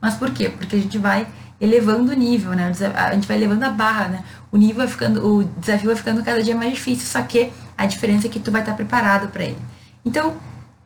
Mas 0.00 0.14
por 0.14 0.30
quê? 0.30 0.48
Porque 0.48 0.76
a 0.76 0.78
gente 0.78 0.98
vai 0.98 1.26
elevando 1.60 2.12
o 2.12 2.14
nível, 2.14 2.52
né? 2.52 2.72
A 2.94 3.14
gente 3.14 3.26
vai 3.26 3.36
elevando 3.36 3.64
a 3.64 3.70
barra, 3.70 4.08
né? 4.08 4.24
O 4.52 4.56
nível 4.56 4.76
vai 4.76 4.88
ficando, 4.88 5.26
o 5.26 5.44
desafio 5.58 5.86
vai 5.86 5.96
ficando 5.96 6.22
cada 6.22 6.42
dia 6.42 6.54
mais 6.54 6.74
difícil, 6.74 7.06
só 7.06 7.20
que 7.22 7.52
a 7.76 7.86
diferença 7.86 8.26
é 8.26 8.30
que 8.30 8.38
tu 8.38 8.50
vai 8.50 8.62
estar 8.62 8.74
preparado 8.74 9.28
para 9.28 9.44
ele. 9.44 9.58
Então, 10.04 10.34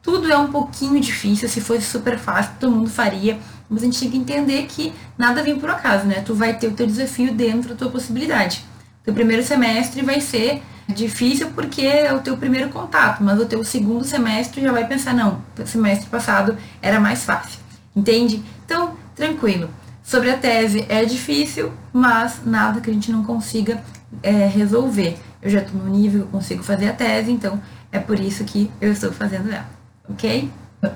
tudo 0.02 0.32
é 0.32 0.36
um 0.36 0.50
pouquinho 0.50 0.98
difícil, 1.00 1.48
se 1.48 1.60
fosse 1.60 1.82
super 1.82 2.18
fácil, 2.18 2.52
todo 2.58 2.72
mundo 2.72 2.90
faria, 2.90 3.38
mas 3.68 3.82
a 3.82 3.84
gente 3.84 4.00
tem 4.00 4.10
que 4.10 4.16
entender 4.16 4.66
que 4.66 4.92
nada 5.16 5.42
vem 5.42 5.58
por 5.58 5.70
acaso, 5.70 6.06
né? 6.06 6.22
Tu 6.24 6.34
vai 6.34 6.54
ter 6.54 6.68
o 6.68 6.72
teu 6.72 6.86
desafio 6.86 7.32
dentro 7.32 7.70
da 7.70 7.74
tua 7.74 7.90
possibilidade. 7.90 8.64
Teu 9.04 9.12
primeiro 9.12 9.42
semestre 9.42 10.02
vai 10.02 10.20
ser 10.20 10.62
difícil 10.88 11.50
porque 11.54 11.82
é 11.82 12.12
o 12.12 12.20
teu 12.20 12.36
primeiro 12.36 12.70
contato, 12.70 13.22
mas 13.22 13.38
o 13.38 13.46
teu 13.46 13.62
segundo 13.62 14.04
semestre 14.04 14.60
já 14.62 14.72
vai 14.72 14.86
pensar, 14.86 15.14
não, 15.14 15.40
semestre 15.64 16.08
passado 16.08 16.56
era 16.80 16.98
mais 16.98 17.24
fácil. 17.24 17.60
Entende? 17.94 18.42
Então, 18.64 18.96
tranquilo. 19.14 19.68
Sobre 20.02 20.30
a 20.30 20.36
tese 20.36 20.84
é 20.88 21.04
difícil, 21.04 21.72
mas 21.92 22.40
nada 22.44 22.80
que 22.80 22.90
a 22.90 22.92
gente 22.92 23.12
não 23.12 23.22
consiga 23.22 23.82
é, 24.22 24.46
resolver. 24.46 25.16
Eu 25.40 25.50
já 25.50 25.60
estou 25.60 25.80
no 25.80 25.88
nível 25.88 26.26
consigo 26.26 26.62
fazer 26.62 26.88
a 26.88 26.92
tese, 26.92 27.30
então 27.30 27.60
é 27.90 27.98
por 27.98 28.18
isso 28.18 28.44
que 28.44 28.70
eu 28.80 28.92
estou 28.92 29.12
fazendo 29.12 29.50
ela, 29.50 29.68
ok? 30.08 30.50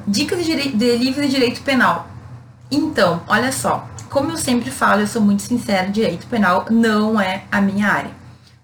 Dicas 0.06 0.44
de, 0.44 0.72
de 0.72 0.96
livro 0.96 1.22
de 1.22 1.28
direito 1.28 1.62
penal. 1.62 2.08
Então, 2.70 3.22
olha 3.28 3.52
só, 3.52 3.88
como 4.10 4.32
eu 4.32 4.36
sempre 4.36 4.70
falo, 4.70 5.02
eu 5.02 5.06
sou 5.06 5.22
muito 5.22 5.42
sincera, 5.42 5.88
direito 5.88 6.26
penal 6.26 6.66
não 6.70 7.20
é 7.20 7.44
a 7.50 7.60
minha 7.60 7.88
área, 7.88 8.10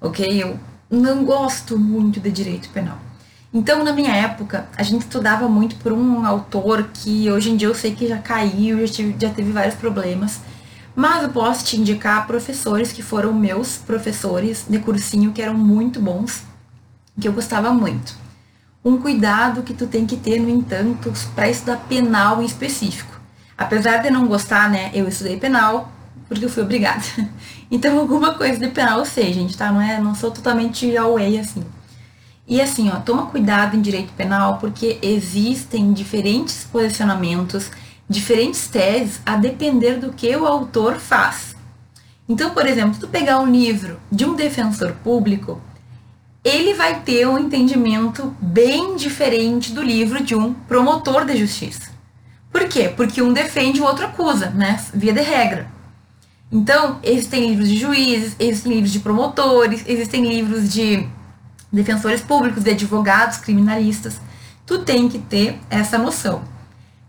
ok? 0.00 0.42
Eu 0.42 0.58
não 0.90 1.24
gosto 1.24 1.78
muito 1.78 2.18
de 2.18 2.30
direito 2.30 2.68
penal. 2.70 2.98
Então, 3.54 3.84
na 3.84 3.92
minha 3.92 4.14
época, 4.14 4.66
a 4.76 4.82
gente 4.82 5.02
estudava 5.02 5.46
muito 5.46 5.76
por 5.76 5.92
um 5.92 6.24
autor 6.24 6.88
que 6.94 7.30
hoje 7.30 7.50
em 7.50 7.56
dia 7.56 7.68
eu 7.68 7.74
sei 7.74 7.94
que 7.94 8.08
já 8.08 8.16
caiu, 8.16 8.86
já, 8.86 8.92
tive, 8.92 9.14
já 9.18 9.28
teve 9.28 9.52
vários 9.52 9.74
problemas. 9.74 10.40
Mas 10.94 11.22
eu 11.22 11.28
posso 11.28 11.64
te 11.64 11.76
indicar 11.78 12.26
professores 12.26 12.92
que 12.92 13.02
foram 13.02 13.32
meus 13.32 13.76
professores 13.76 14.64
de 14.68 14.78
cursinho, 14.78 15.32
que 15.32 15.42
eram 15.42 15.54
muito 15.54 16.00
bons, 16.00 16.44
que 17.20 17.28
eu 17.28 17.32
gostava 17.32 17.72
muito. 17.72 18.14
Um 18.82 18.96
cuidado 18.96 19.62
que 19.62 19.74
tu 19.74 19.86
tem 19.86 20.06
que 20.06 20.16
ter, 20.16 20.40
no 20.40 20.48
entanto, 20.48 21.12
para 21.34 21.50
estudar 21.50 21.76
penal 21.88 22.42
em 22.42 22.46
específico. 22.46 23.20
Apesar 23.56 23.98
de 23.98 24.10
não 24.10 24.26
gostar, 24.26 24.70
né, 24.70 24.90
eu 24.94 25.06
estudei 25.06 25.36
penal 25.36 25.92
porque 26.26 26.46
eu 26.46 26.50
fui 26.50 26.62
obrigada. 26.62 27.04
Então 27.70 27.98
alguma 27.98 28.34
coisa 28.34 28.58
de 28.58 28.68
penal 28.68 28.98
eu 28.98 29.06
sei, 29.06 29.32
gente, 29.32 29.56
tá? 29.56 29.72
Não 29.72 29.80
é, 29.80 29.98
não 29.98 30.14
sou 30.14 30.30
totalmente 30.30 30.94
away 30.94 31.38
assim. 31.38 31.64
E 32.46 32.60
assim, 32.60 32.90
ó, 32.90 32.96
toma 32.96 33.26
cuidado 33.26 33.76
em 33.76 33.80
direito 33.80 34.12
penal 34.14 34.58
porque 34.58 34.98
existem 35.00 35.92
diferentes 35.92 36.64
posicionamentos, 36.64 37.70
diferentes 38.08 38.66
teses 38.66 39.20
a 39.24 39.36
depender 39.36 39.98
do 39.98 40.12
que 40.12 40.34
o 40.36 40.46
autor 40.46 40.96
faz. 40.98 41.54
Então, 42.28 42.50
por 42.50 42.66
exemplo, 42.66 42.94
se 42.94 43.00
tu 43.00 43.08
pegar 43.08 43.38
um 43.38 43.50
livro 43.50 44.00
de 44.10 44.24
um 44.24 44.34
defensor 44.34 44.92
público, 45.04 45.60
ele 46.44 46.74
vai 46.74 47.00
ter 47.00 47.26
um 47.26 47.38
entendimento 47.38 48.34
bem 48.40 48.96
diferente 48.96 49.72
do 49.72 49.82
livro 49.82 50.22
de 50.22 50.34
um 50.34 50.52
promotor 50.52 51.24
de 51.24 51.36
justiça. 51.36 51.90
Por 52.50 52.68
quê? 52.68 52.92
Porque 52.94 53.22
um 53.22 53.32
defende 53.32 53.78
e 53.78 53.82
o 53.82 53.84
outro 53.84 54.06
acusa, 54.06 54.50
né? 54.50 54.82
Via 54.92 55.12
de 55.12 55.22
regra. 55.22 55.70
Então, 56.50 56.98
existem 57.02 57.48
livros 57.48 57.68
de 57.68 57.78
juízes, 57.78 58.36
existem 58.38 58.74
livros 58.74 58.92
de 58.92 59.00
promotores, 59.00 59.84
existem 59.86 60.26
livros 60.26 60.70
de 60.70 61.08
defensores 61.72 62.20
públicos, 62.20 62.62
de 62.62 62.70
advogados, 62.70 63.38
criminalistas. 63.38 64.20
Tu 64.66 64.80
tem 64.80 65.08
que 65.08 65.18
ter 65.18 65.58
essa 65.70 65.96
noção. 65.96 66.42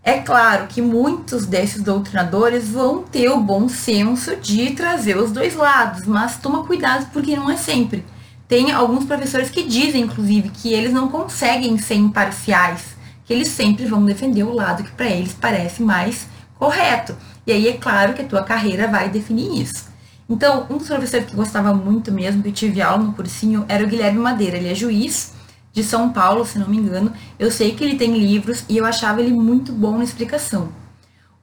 É 0.02 0.18
claro 0.18 0.66
que 0.66 0.82
muitos 0.82 1.46
desses 1.46 1.82
doutrinadores 1.82 2.68
vão 2.68 3.02
ter 3.02 3.30
o 3.30 3.40
bom 3.40 3.68
senso 3.68 4.36
de 4.36 4.72
trazer 4.72 5.16
os 5.16 5.32
dois 5.32 5.54
lados, 5.54 6.04
mas 6.06 6.36
toma 6.36 6.64
cuidado 6.64 7.08
porque 7.12 7.36
não 7.36 7.50
é 7.50 7.56
sempre. 7.56 8.04
Tem 8.46 8.70
alguns 8.70 9.06
professores 9.06 9.48
que 9.48 9.62
dizem, 9.62 10.02
inclusive, 10.02 10.50
que 10.50 10.72
eles 10.72 10.92
não 10.92 11.08
conseguem 11.08 11.78
ser 11.78 11.94
imparciais, 11.94 12.96
que 13.24 13.32
eles 13.32 13.48
sempre 13.48 13.86
vão 13.86 14.04
defender 14.04 14.42
o 14.42 14.52
lado 14.52 14.84
que 14.84 14.92
para 14.92 15.08
eles 15.08 15.32
parece 15.32 15.82
mais 15.82 16.26
correto. 16.58 17.16
E 17.46 17.52
aí 17.52 17.68
é 17.68 17.72
claro 17.78 18.12
que 18.12 18.22
a 18.22 18.26
tua 18.26 18.42
carreira 18.42 18.86
vai 18.86 19.08
definir 19.08 19.62
isso. 19.62 19.93
Então, 20.28 20.66
um 20.70 20.78
dos 20.78 20.86
professores 20.86 21.26
que 21.26 21.36
gostava 21.36 21.74
muito 21.74 22.10
mesmo, 22.10 22.42
que 22.42 22.48
eu 22.48 22.52
tive 22.52 22.80
aula 22.80 23.04
no 23.04 23.12
cursinho, 23.12 23.64
era 23.68 23.84
o 23.84 23.86
Guilherme 23.86 24.18
Madeira. 24.18 24.56
Ele 24.56 24.70
é 24.70 24.74
juiz 24.74 25.34
de 25.72 25.82
São 25.84 26.10
Paulo, 26.10 26.44
se 26.46 26.58
não 26.58 26.68
me 26.68 26.78
engano. 26.78 27.12
Eu 27.38 27.50
sei 27.50 27.74
que 27.74 27.84
ele 27.84 27.96
tem 27.96 28.16
livros 28.16 28.64
e 28.68 28.76
eu 28.76 28.84
achava 28.84 29.20
ele 29.20 29.32
muito 29.32 29.72
bom 29.72 29.98
na 29.98 30.04
explicação. 30.04 30.72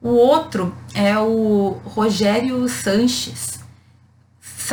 O 0.00 0.08
outro 0.08 0.74
é 0.94 1.16
o 1.18 1.76
Rogério 1.84 2.68
Sanches 2.68 3.62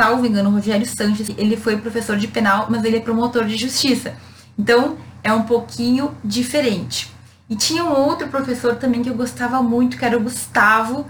salvo 0.00 0.24
engano, 0.24 0.50
Rogério 0.50 0.86
Sanches, 0.86 1.28
ele 1.36 1.56
foi 1.56 1.76
professor 1.76 2.16
de 2.16 2.26
penal, 2.26 2.68
mas 2.70 2.84
ele 2.84 2.96
é 2.96 3.00
promotor 3.00 3.44
de 3.44 3.56
justiça. 3.56 4.14
Então, 4.58 4.96
é 5.22 5.30
um 5.30 5.42
pouquinho 5.42 6.14
diferente. 6.24 7.12
E 7.50 7.56
tinha 7.56 7.84
um 7.84 7.92
outro 7.92 8.28
professor 8.28 8.76
também 8.76 9.02
que 9.02 9.10
eu 9.10 9.14
gostava 9.14 9.62
muito, 9.62 9.98
que 9.98 10.04
era 10.04 10.16
o 10.16 10.20
Gustavo, 10.20 11.06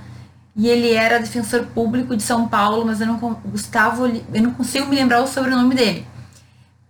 e 0.56 0.68
ele 0.68 0.92
era 0.92 1.18
defensor 1.18 1.66
público 1.66 2.16
de 2.16 2.22
São 2.22 2.48
Paulo, 2.48 2.84
mas 2.84 3.00
eu 3.00 3.06
não, 3.06 3.18
Gustavo, 3.18 4.06
eu 4.06 4.42
não 4.42 4.52
consigo 4.52 4.86
me 4.86 4.96
lembrar 4.96 5.22
o 5.22 5.26
sobrenome 5.26 5.74
dele. 5.74 6.06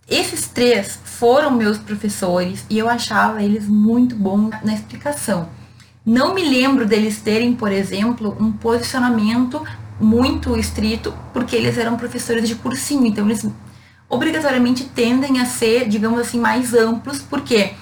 Esses 0.09 0.49
três 0.49 0.99
foram 1.05 1.51
meus 1.51 1.79
professores 1.79 2.65
e 2.69 2.79
eu 2.79 2.89
achava 2.89 3.43
eles 3.43 3.69
muito 3.69 4.17
bons 4.17 4.51
na 4.65 4.75
explicação. 4.75 5.49
Não 6.05 6.35
me 6.35 6.43
lembro 6.43 6.87
deles 6.87 7.21
terem, 7.21 7.55
por 7.55 7.71
exemplo, 7.71 8.37
um 8.41 8.51
posicionamento 8.51 9.63
muito 10.01 10.57
estrito, 10.57 11.15
porque 11.33 11.55
eles 11.55 11.77
eram 11.77 11.97
professores 11.97 12.49
de 12.49 12.55
cursinho, 12.55 13.07
então 13.07 13.27
eles 13.27 13.47
obrigatoriamente 14.09 14.85
tendem 14.85 15.41
a 15.41 15.45
ser, 15.45 15.87
digamos 15.89 16.19
assim, 16.19 16.41
mais 16.41 16.75
amplos, 16.75 17.21
porque 17.21 17.75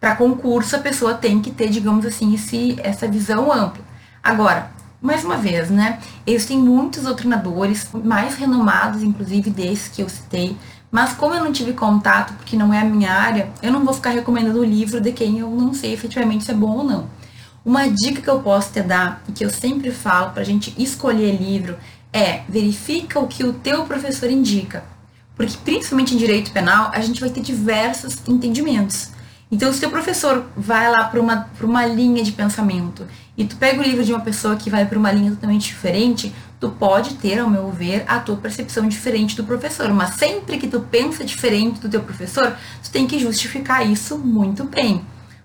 para 0.00 0.16
concurso 0.16 0.76
a 0.76 0.78
pessoa 0.78 1.14
tem 1.14 1.40
que 1.40 1.50
ter, 1.50 1.68
digamos 1.68 2.06
assim, 2.06 2.34
esse, 2.34 2.78
essa 2.82 3.06
visão 3.08 3.52
ampla. 3.52 3.84
Agora, 4.22 4.70
mais 5.04 5.22
uma 5.22 5.36
vez, 5.36 5.68
né? 5.68 5.98
Existem 6.26 6.58
muitos 6.58 7.02
doutrinadores, 7.02 7.86
mais 7.92 8.36
renomados, 8.36 9.02
inclusive 9.02 9.50
desses 9.50 9.88
que 9.88 10.00
eu 10.00 10.08
citei, 10.08 10.56
mas 10.90 11.12
como 11.12 11.34
eu 11.34 11.44
não 11.44 11.52
tive 11.52 11.74
contato, 11.74 12.32
porque 12.32 12.56
não 12.56 12.72
é 12.72 12.80
a 12.80 12.84
minha 12.86 13.12
área, 13.12 13.50
eu 13.62 13.70
não 13.70 13.84
vou 13.84 13.92
ficar 13.92 14.10
recomendando 14.10 14.60
o 14.60 14.64
livro 14.64 15.02
de 15.02 15.12
quem 15.12 15.40
eu 15.40 15.50
não 15.50 15.74
sei 15.74 15.92
efetivamente 15.92 16.44
se 16.44 16.52
é 16.52 16.54
bom 16.54 16.78
ou 16.78 16.84
não. 16.84 17.06
Uma 17.62 17.86
dica 17.86 18.22
que 18.22 18.30
eu 18.30 18.40
posso 18.40 18.72
te 18.72 18.80
dar 18.80 19.22
e 19.28 19.32
que 19.32 19.44
eu 19.44 19.50
sempre 19.50 19.90
falo 19.90 20.30
para 20.30 20.40
a 20.40 20.44
gente 20.44 20.74
escolher 20.78 21.36
livro 21.36 21.76
é 22.10 22.40
verifica 22.48 23.20
o 23.20 23.28
que 23.28 23.44
o 23.44 23.52
teu 23.52 23.84
professor 23.84 24.30
indica. 24.30 24.84
Porque 25.36 25.58
principalmente 25.62 26.14
em 26.14 26.18
direito 26.18 26.50
penal, 26.50 26.90
a 26.94 27.00
gente 27.00 27.20
vai 27.20 27.28
ter 27.28 27.42
diversos 27.42 28.16
entendimentos. 28.26 29.10
Então, 29.50 29.70
se 29.70 29.78
o 29.78 29.80
teu 29.80 29.90
professor 29.90 30.46
vai 30.56 30.90
lá 30.90 31.04
para 31.04 31.20
uma, 31.20 31.48
uma 31.60 31.86
linha 31.86 32.24
de 32.24 32.32
pensamento 32.32 33.06
e 33.36 33.44
tu 33.44 33.56
pega 33.56 33.80
o 33.80 33.82
livro 33.82 34.04
de 34.04 34.12
uma 34.12 34.20
pessoa 34.20 34.56
que 34.56 34.70
vai 34.70 34.86
para 34.86 34.98
uma 34.98 35.10
linha 35.10 35.30
totalmente 35.30 35.66
diferente, 35.66 36.32
tu 36.60 36.70
pode 36.70 37.14
ter, 37.14 37.38
ao 37.38 37.50
meu 37.50 37.70
ver, 37.70 38.04
a 38.06 38.18
tua 38.20 38.36
percepção 38.36 38.88
diferente 38.88 39.36
do 39.36 39.44
professor. 39.44 39.92
Mas 39.92 40.14
sempre 40.14 40.56
que 40.58 40.68
tu 40.68 40.80
pensa 40.80 41.24
diferente 41.24 41.80
do 41.80 41.88
teu 41.88 42.02
professor, 42.02 42.56
tu 42.82 42.90
tem 42.90 43.06
que 43.06 43.18
justificar 43.18 43.86
isso 43.86 44.18
muito 44.18 44.64
bem 44.64 45.04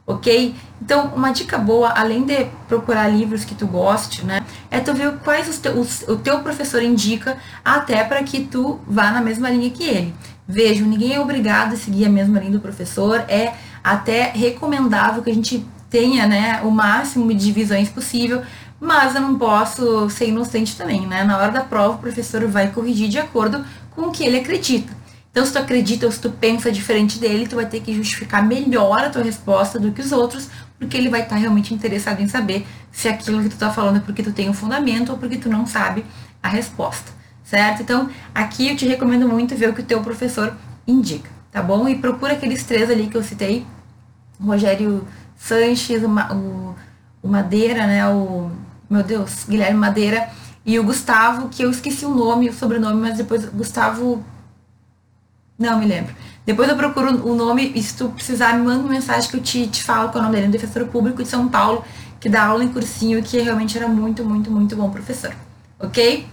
ok? 0.09 0.55
Então, 0.81 1.13
uma 1.15 1.31
dica 1.31 1.57
boa, 1.57 1.89
além 1.89 2.23
de 2.23 2.45
procurar 2.67 3.07
livros 3.07 3.45
que 3.45 3.53
tu 3.53 3.67
goste, 3.67 4.25
né, 4.25 4.43
é 4.71 4.79
tu 4.79 4.91
ver 4.93 5.17
quais 5.19 5.47
os 5.47 5.59
teus, 5.59 6.01
o 6.07 6.15
teu 6.15 6.39
professor 6.39 6.81
indica, 6.81 7.37
até 7.63 8.03
para 8.03 8.23
que 8.23 8.43
tu 8.43 8.79
vá 8.87 9.11
na 9.11 9.21
mesma 9.21 9.51
linha 9.51 9.69
que 9.69 9.83
ele. 9.83 10.15
Veja, 10.47 10.83
ninguém 10.83 11.13
é 11.13 11.19
obrigado 11.19 11.73
a 11.73 11.77
seguir 11.77 12.05
a 12.05 12.09
mesma 12.09 12.39
linha 12.39 12.53
do 12.53 12.59
professor, 12.59 13.23
é 13.27 13.53
até 13.83 14.31
recomendável 14.31 15.21
que 15.21 15.29
a 15.29 15.33
gente 15.33 15.63
tenha, 15.89 16.27
né, 16.27 16.61
o 16.63 16.71
máximo 16.71 17.27
de 17.33 17.45
divisões 17.45 17.89
possível, 17.89 18.43
mas 18.79 19.15
eu 19.15 19.21
não 19.21 19.37
posso 19.37 20.09
ser 20.09 20.29
inocente 20.29 20.77
também, 20.77 21.05
né? 21.05 21.23
Na 21.23 21.37
hora 21.37 21.51
da 21.51 21.61
prova, 21.61 21.95
o 21.95 21.97
professor 21.97 22.45
vai 22.47 22.71
corrigir 22.71 23.09
de 23.09 23.17
acordo 23.17 23.63
com 23.91 24.03
o 24.03 24.11
que 24.11 24.23
ele 24.23 24.37
acredita. 24.37 24.97
Então, 25.31 25.45
se 25.45 25.51
tu 25.51 25.59
acredita 25.59 26.05
ou 26.05 26.11
se 26.11 26.19
tu 26.19 26.29
pensa 26.29 26.71
diferente 26.71 27.19
dele, 27.19 27.47
tu 27.47 27.55
vai 27.55 27.65
ter 27.65 27.81
que 27.81 27.93
justificar 27.93 28.45
melhor 28.45 28.99
a 28.99 29.09
tua 29.09 29.21
resposta 29.21 29.79
do 29.79 29.91
que 29.91 30.01
os 30.01 30.11
outros, 30.11 30.49
porque 30.77 30.97
ele 30.97 31.09
vai 31.09 31.21
estar 31.21 31.35
realmente 31.35 31.73
interessado 31.73 32.21
em 32.21 32.27
saber 32.27 32.65
se 32.91 33.07
aquilo 33.07 33.43
que 33.43 33.49
tu 33.49 33.53
está 33.53 33.69
falando 33.69 33.97
é 33.97 33.99
porque 33.99 34.23
tu 34.23 34.31
tem 34.31 34.49
um 34.49 34.53
fundamento 34.53 35.11
ou 35.11 35.17
porque 35.17 35.37
tu 35.37 35.49
não 35.49 35.65
sabe 35.65 36.05
a 36.41 36.47
resposta, 36.47 37.11
certo? 37.43 37.83
Então, 37.83 38.09
aqui 38.33 38.69
eu 38.69 38.75
te 38.75 38.87
recomendo 38.87 39.27
muito 39.27 39.55
ver 39.55 39.69
o 39.69 39.73
que 39.73 39.81
o 39.81 39.85
teu 39.85 40.01
professor 40.01 40.55
indica, 40.87 41.29
tá 41.51 41.61
bom? 41.61 41.87
E 41.87 41.95
procura 41.95 42.33
aqueles 42.33 42.63
três 42.63 42.89
ali 42.89 43.07
que 43.07 43.17
eu 43.17 43.23
citei, 43.23 43.65
Rogério 44.41 45.05
Sanches, 45.39 46.03
o, 46.03 46.07
o, 46.07 46.75
o 47.23 47.27
Madeira, 47.27 47.87
né, 47.87 48.07
o, 48.07 48.51
meu 48.87 49.01
Deus, 49.01 49.45
Guilherme 49.49 49.79
Madeira, 49.79 50.29
e 50.63 50.77
o 50.77 50.83
Gustavo, 50.83 51.49
que 51.49 51.63
eu 51.63 51.71
esqueci 51.71 52.05
o 52.05 52.13
nome, 52.13 52.49
o 52.49 52.53
sobrenome, 52.53 53.01
mas 53.01 53.17
depois 53.17 53.45
Gustavo 53.45 54.23
não, 55.59 55.77
me 55.77 55.85
lembro. 55.85 56.15
Depois 56.45 56.69
eu 56.69 56.77
procuro 56.77 57.27
o 57.27 57.35
nome 57.35 57.73
e 57.75 57.83
se 57.83 57.93
tu 57.93 58.07
precisar, 58.09 58.53
me 58.53 58.63
manda 58.63 58.79
uma 58.79 58.89
mensagem 58.89 59.29
que 59.29 59.35
eu 59.35 59.41
te, 59.41 59.67
te 59.67 59.83
falo 59.83 60.07
qual 60.07 60.19
é 60.19 60.21
o 60.21 60.23
nome 60.23 60.35
dele, 60.37 60.47
um 60.47 60.51
defensor 60.51 60.87
público 60.87 61.21
de 61.21 61.27
São 61.27 61.49
Paulo, 61.49 61.83
que 62.17 62.29
dá 62.29 62.45
aula 62.45 62.63
em 62.63 62.69
cursinho 62.69 63.19
e 63.19 63.21
que 63.21 63.37
realmente 63.41 63.77
era 63.77 63.85
muito, 63.85 64.23
muito, 64.23 64.49
muito 64.49 64.73
bom 64.77 64.89
professor. 64.89 65.33
Ok? 65.77 66.25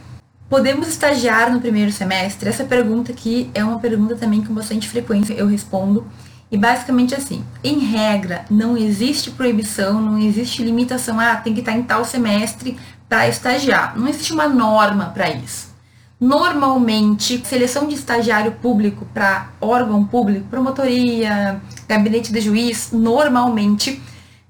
Podemos 0.48 0.86
estagiar 0.86 1.52
no 1.52 1.60
primeiro 1.60 1.90
semestre? 1.90 2.48
Essa 2.48 2.62
pergunta 2.64 3.10
aqui 3.10 3.50
é 3.52 3.64
uma 3.64 3.80
pergunta 3.80 4.14
também 4.14 4.44
com 4.44 4.54
bastante 4.54 4.88
frequência 4.88 5.34
eu 5.34 5.48
respondo. 5.48 6.06
E 6.50 6.56
basicamente 6.56 7.14
assim, 7.14 7.44
em 7.62 7.80
regra, 7.80 8.44
não 8.48 8.76
existe 8.76 9.30
proibição, 9.30 10.00
não 10.00 10.18
existe 10.18 10.62
limitação, 10.62 11.18
ah, 11.18 11.36
tem 11.36 11.52
que 11.52 11.60
estar 11.60 11.72
em 11.72 11.82
tal 11.82 12.04
semestre 12.04 12.78
para 13.08 13.28
estagiar. 13.28 13.98
Não 13.98 14.08
existe 14.08 14.32
uma 14.32 14.48
norma 14.48 15.06
para 15.06 15.28
isso. 15.30 15.74
Normalmente, 16.18 17.42
seleção 17.44 17.86
de 17.86 17.94
estagiário 17.94 18.52
público 18.52 19.06
para 19.12 19.48
órgão 19.60 20.04
público, 20.04 20.46
promotoria, 20.48 21.60
gabinete 21.86 22.32
de 22.32 22.40
juiz, 22.40 22.90
normalmente 22.90 24.00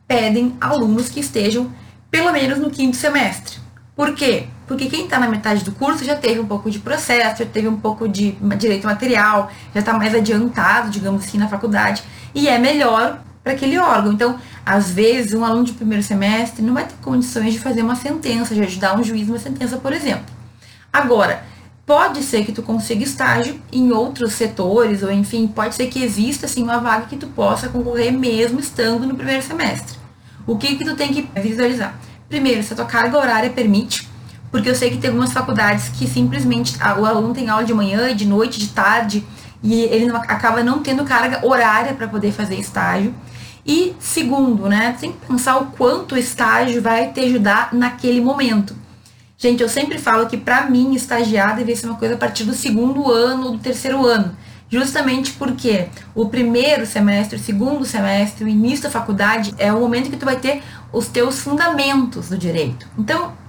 pedem 0.06 0.56
alunos 0.60 1.08
que 1.08 1.18
estejam 1.18 1.72
pelo 2.10 2.32
menos 2.32 2.58
no 2.58 2.70
quinto 2.70 2.96
semestre. 2.96 3.58
Por 3.96 4.14
quê? 4.14 4.46
Porque 4.66 4.86
quem 4.86 5.04
está 5.04 5.18
na 5.18 5.28
metade 5.28 5.64
do 5.64 5.72
curso 5.72 6.04
já 6.04 6.16
teve 6.16 6.40
um 6.40 6.46
pouco 6.46 6.70
de 6.70 6.78
processo, 6.78 7.44
já 7.44 7.48
teve 7.48 7.68
um 7.68 7.76
pouco 7.76 8.08
de 8.08 8.32
direito 8.58 8.86
material, 8.86 9.50
já 9.72 9.80
está 9.80 9.92
mais 9.92 10.14
adiantado, 10.14 10.90
digamos 10.90 11.24
assim, 11.24 11.38
na 11.38 11.48
faculdade, 11.48 12.02
e 12.34 12.48
é 12.48 12.58
melhor 12.58 13.20
para 13.44 13.52
aquele 13.52 13.78
órgão. 13.78 14.12
Então, 14.12 14.38
às 14.64 14.90
vezes, 14.90 15.34
um 15.34 15.44
aluno 15.44 15.64
de 15.64 15.72
primeiro 15.72 16.02
semestre 16.02 16.62
não 16.62 16.74
vai 16.74 16.84
ter 16.84 16.96
condições 17.00 17.52
de 17.52 17.60
fazer 17.60 17.82
uma 17.82 17.94
sentença, 17.94 18.54
de 18.54 18.62
ajudar 18.62 18.98
um 18.98 19.04
juiz 19.04 19.28
uma 19.28 19.38
sentença, 19.38 19.76
por 19.76 19.92
exemplo. 19.92 20.26
Agora, 20.92 21.44
Pode 21.86 22.20
ser 22.24 22.44
que 22.44 22.50
tu 22.50 22.64
consiga 22.64 23.04
estágio 23.04 23.60
em 23.70 23.92
outros 23.92 24.32
setores, 24.32 25.04
ou 25.04 25.12
enfim, 25.12 25.46
pode 25.46 25.76
ser 25.76 25.86
que 25.86 26.02
exista 26.02 26.46
assim 26.46 26.60
uma 26.64 26.78
vaga 26.78 27.06
que 27.06 27.16
tu 27.16 27.28
possa 27.28 27.68
concorrer 27.68 28.12
mesmo 28.12 28.58
estando 28.58 29.06
no 29.06 29.14
primeiro 29.14 29.40
semestre. 29.40 29.96
O 30.44 30.58
que 30.58 30.74
que 30.74 30.84
tu 30.84 30.96
tem 30.96 31.12
que 31.14 31.28
visualizar? 31.40 31.96
Primeiro, 32.28 32.60
se 32.64 32.72
a 32.72 32.76
tua 32.76 32.86
carga 32.86 33.16
horária 33.16 33.50
permite, 33.50 34.05
porque 34.56 34.70
eu 34.70 34.74
sei 34.74 34.88
que 34.88 34.96
tem 34.96 35.10
algumas 35.10 35.34
faculdades 35.34 35.90
que 35.90 36.08
simplesmente 36.08 36.78
o 36.98 37.04
aluno 37.04 37.34
tem 37.34 37.50
aula 37.50 37.62
de 37.62 37.74
manhã, 37.74 38.16
de 38.16 38.24
noite, 38.24 38.58
de 38.58 38.68
tarde, 38.68 39.22
e 39.62 39.82
ele 39.82 40.10
acaba 40.10 40.64
não 40.64 40.78
tendo 40.78 41.04
carga 41.04 41.46
horária 41.46 41.92
para 41.92 42.08
poder 42.08 42.32
fazer 42.32 42.54
estágio. 42.54 43.14
E 43.66 43.94
segundo, 44.00 44.66
né, 44.66 44.96
tem 44.98 45.12
que 45.12 45.26
pensar 45.26 45.58
o 45.58 45.66
quanto 45.66 46.14
o 46.14 46.18
estágio 46.18 46.80
vai 46.80 47.12
te 47.12 47.20
ajudar 47.20 47.68
naquele 47.74 48.18
momento. 48.18 48.74
Gente, 49.36 49.62
eu 49.62 49.68
sempre 49.68 49.98
falo 49.98 50.24
que 50.26 50.38
para 50.38 50.62
mim 50.70 50.94
estagiar 50.94 51.54
deve 51.54 51.76
ser 51.76 51.88
uma 51.88 51.98
coisa 51.98 52.14
a 52.14 52.18
partir 52.18 52.44
do 52.44 52.54
segundo 52.54 53.12
ano 53.12 53.48
ou 53.48 53.52
do 53.52 53.58
terceiro 53.58 54.06
ano. 54.06 54.34
Justamente 54.70 55.32
porque 55.32 55.88
o 56.14 56.30
primeiro 56.30 56.86
semestre, 56.86 57.36
o 57.36 57.38
segundo 57.38 57.84
semestre, 57.84 58.42
o 58.42 58.48
início 58.48 58.84
da 58.84 58.90
faculdade 58.90 59.54
é 59.58 59.70
o 59.70 59.80
momento 59.80 60.08
que 60.08 60.16
tu 60.16 60.24
vai 60.24 60.36
ter 60.36 60.62
os 60.90 61.08
teus 61.08 61.40
fundamentos 61.40 62.30
do 62.30 62.38
direito. 62.38 62.86
Então, 62.98 63.44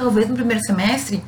talvez 0.00 0.26
no 0.26 0.34
primeiro 0.34 0.62
semestre, 0.64 1.22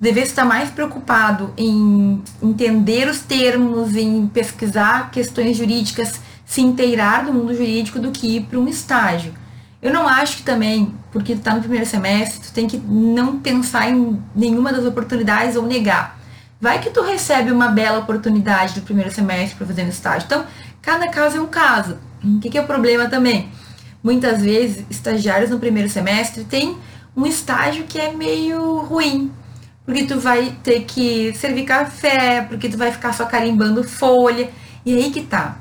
devesse 0.00 0.30
estar 0.30 0.44
mais 0.44 0.70
preocupado 0.70 1.54
em 1.56 2.20
entender 2.42 3.08
os 3.08 3.20
termos, 3.20 3.94
em 3.94 4.26
pesquisar 4.26 5.10
questões 5.12 5.56
jurídicas, 5.56 6.20
se 6.44 6.60
inteirar 6.60 7.24
do 7.24 7.32
mundo 7.32 7.54
jurídico 7.54 8.00
do 8.00 8.10
que 8.10 8.36
ir 8.36 8.42
para 8.42 8.58
um 8.58 8.66
estágio. 8.66 9.32
Eu 9.80 9.92
não 9.92 10.08
acho 10.08 10.38
que 10.38 10.42
também, 10.42 10.92
porque 11.12 11.36
tu 11.36 11.42
tá 11.42 11.54
no 11.54 11.60
primeiro 11.60 11.86
semestre, 11.86 12.48
tu 12.48 12.52
tem 12.52 12.66
que 12.66 12.76
não 12.76 13.38
pensar 13.38 13.88
em 13.88 14.20
nenhuma 14.34 14.72
das 14.72 14.84
oportunidades 14.84 15.54
ou 15.54 15.64
negar. 15.64 16.18
Vai 16.60 16.80
que 16.80 16.90
tu 16.90 17.02
recebe 17.02 17.52
uma 17.52 17.68
bela 17.68 18.00
oportunidade 18.00 18.80
no 18.80 18.84
primeiro 18.84 19.12
semestre 19.12 19.56
para 19.56 19.66
fazer 19.68 19.84
um 19.84 19.88
estágio. 19.88 20.26
Então, 20.26 20.44
cada 20.82 21.08
caso 21.08 21.36
é 21.36 21.40
um 21.40 21.46
caso. 21.46 21.96
O 22.24 22.40
que, 22.40 22.50
que 22.50 22.58
é 22.58 22.60
o 22.60 22.66
problema 22.66 23.08
também? 23.08 23.48
Muitas 24.02 24.42
vezes, 24.42 24.84
estagiários 24.90 25.50
no 25.50 25.60
primeiro 25.60 25.88
semestre 25.88 26.42
têm 26.42 26.76
um 27.18 27.26
estágio 27.26 27.84
que 27.84 27.98
é 27.98 28.12
meio 28.12 28.78
ruim. 28.78 29.32
Porque 29.84 30.04
tu 30.04 30.20
vai 30.20 30.56
ter 30.62 30.84
que 30.84 31.32
servir 31.34 31.64
café, 31.64 32.42
porque 32.48 32.68
tu 32.68 32.78
vai 32.78 32.92
ficar 32.92 33.12
só 33.12 33.24
carimbando 33.24 33.82
folha. 33.82 34.48
E 34.86 34.94
aí 34.94 35.10
que 35.10 35.22
tá. 35.22 35.56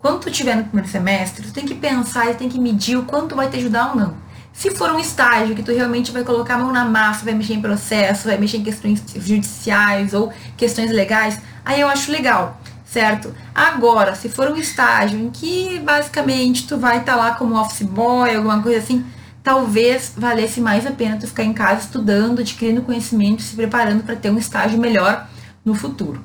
Quando 0.00 0.20
tu 0.20 0.28
estiver 0.28 0.56
no 0.56 0.64
primeiro 0.64 0.88
semestre, 0.88 1.46
tu 1.46 1.52
tem 1.52 1.64
que 1.64 1.74
pensar 1.74 2.30
e 2.30 2.34
tem 2.34 2.48
que 2.48 2.60
medir 2.60 2.96
o 2.96 3.04
quanto 3.04 3.36
vai 3.36 3.48
te 3.48 3.58
ajudar 3.58 3.90
ou 3.90 3.96
não. 3.96 4.16
Se 4.52 4.72
for 4.72 4.90
um 4.90 4.98
estágio 4.98 5.54
que 5.54 5.62
tu 5.62 5.72
realmente 5.72 6.10
vai 6.10 6.24
colocar 6.24 6.54
a 6.54 6.58
mão 6.58 6.72
na 6.72 6.84
massa, 6.84 7.24
vai 7.24 7.34
mexer 7.34 7.54
em 7.54 7.60
processo, 7.60 8.26
vai 8.26 8.36
mexer 8.36 8.56
em 8.56 8.64
questões 8.64 9.00
judiciais 9.14 10.14
ou 10.14 10.32
questões 10.56 10.90
legais, 10.90 11.40
aí 11.64 11.80
eu 11.80 11.88
acho 11.88 12.10
legal, 12.10 12.60
certo? 12.84 13.32
Agora, 13.54 14.16
se 14.16 14.28
for 14.28 14.50
um 14.50 14.56
estágio 14.56 15.20
em 15.20 15.30
que 15.30 15.78
basicamente 15.78 16.66
tu 16.66 16.76
vai 16.76 16.98
estar 16.98 17.12
tá 17.12 17.18
lá 17.18 17.34
como 17.36 17.54
office 17.54 17.86
boy, 17.86 18.34
alguma 18.34 18.60
coisa 18.60 18.78
assim, 18.78 19.04
talvez 19.48 20.12
valesse 20.14 20.60
mais 20.60 20.86
a 20.86 20.90
pena 20.90 21.16
tu 21.16 21.26
ficar 21.26 21.42
em 21.42 21.54
casa 21.54 21.80
estudando, 21.80 22.40
adquirindo 22.40 22.82
conhecimento, 22.82 23.40
se 23.40 23.56
preparando 23.56 24.04
para 24.04 24.14
ter 24.14 24.30
um 24.30 24.36
estágio 24.36 24.78
melhor 24.78 25.26
no 25.64 25.74
futuro. 25.74 26.20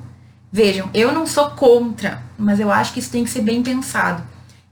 Vejam, 0.52 0.90
eu 0.92 1.10
não 1.10 1.26
sou 1.26 1.48
contra, 1.52 2.22
mas 2.38 2.60
eu 2.60 2.70
acho 2.70 2.92
que 2.92 2.98
isso 2.98 3.10
tem 3.10 3.24
que 3.24 3.30
ser 3.30 3.40
bem 3.40 3.62
pensado. 3.62 4.22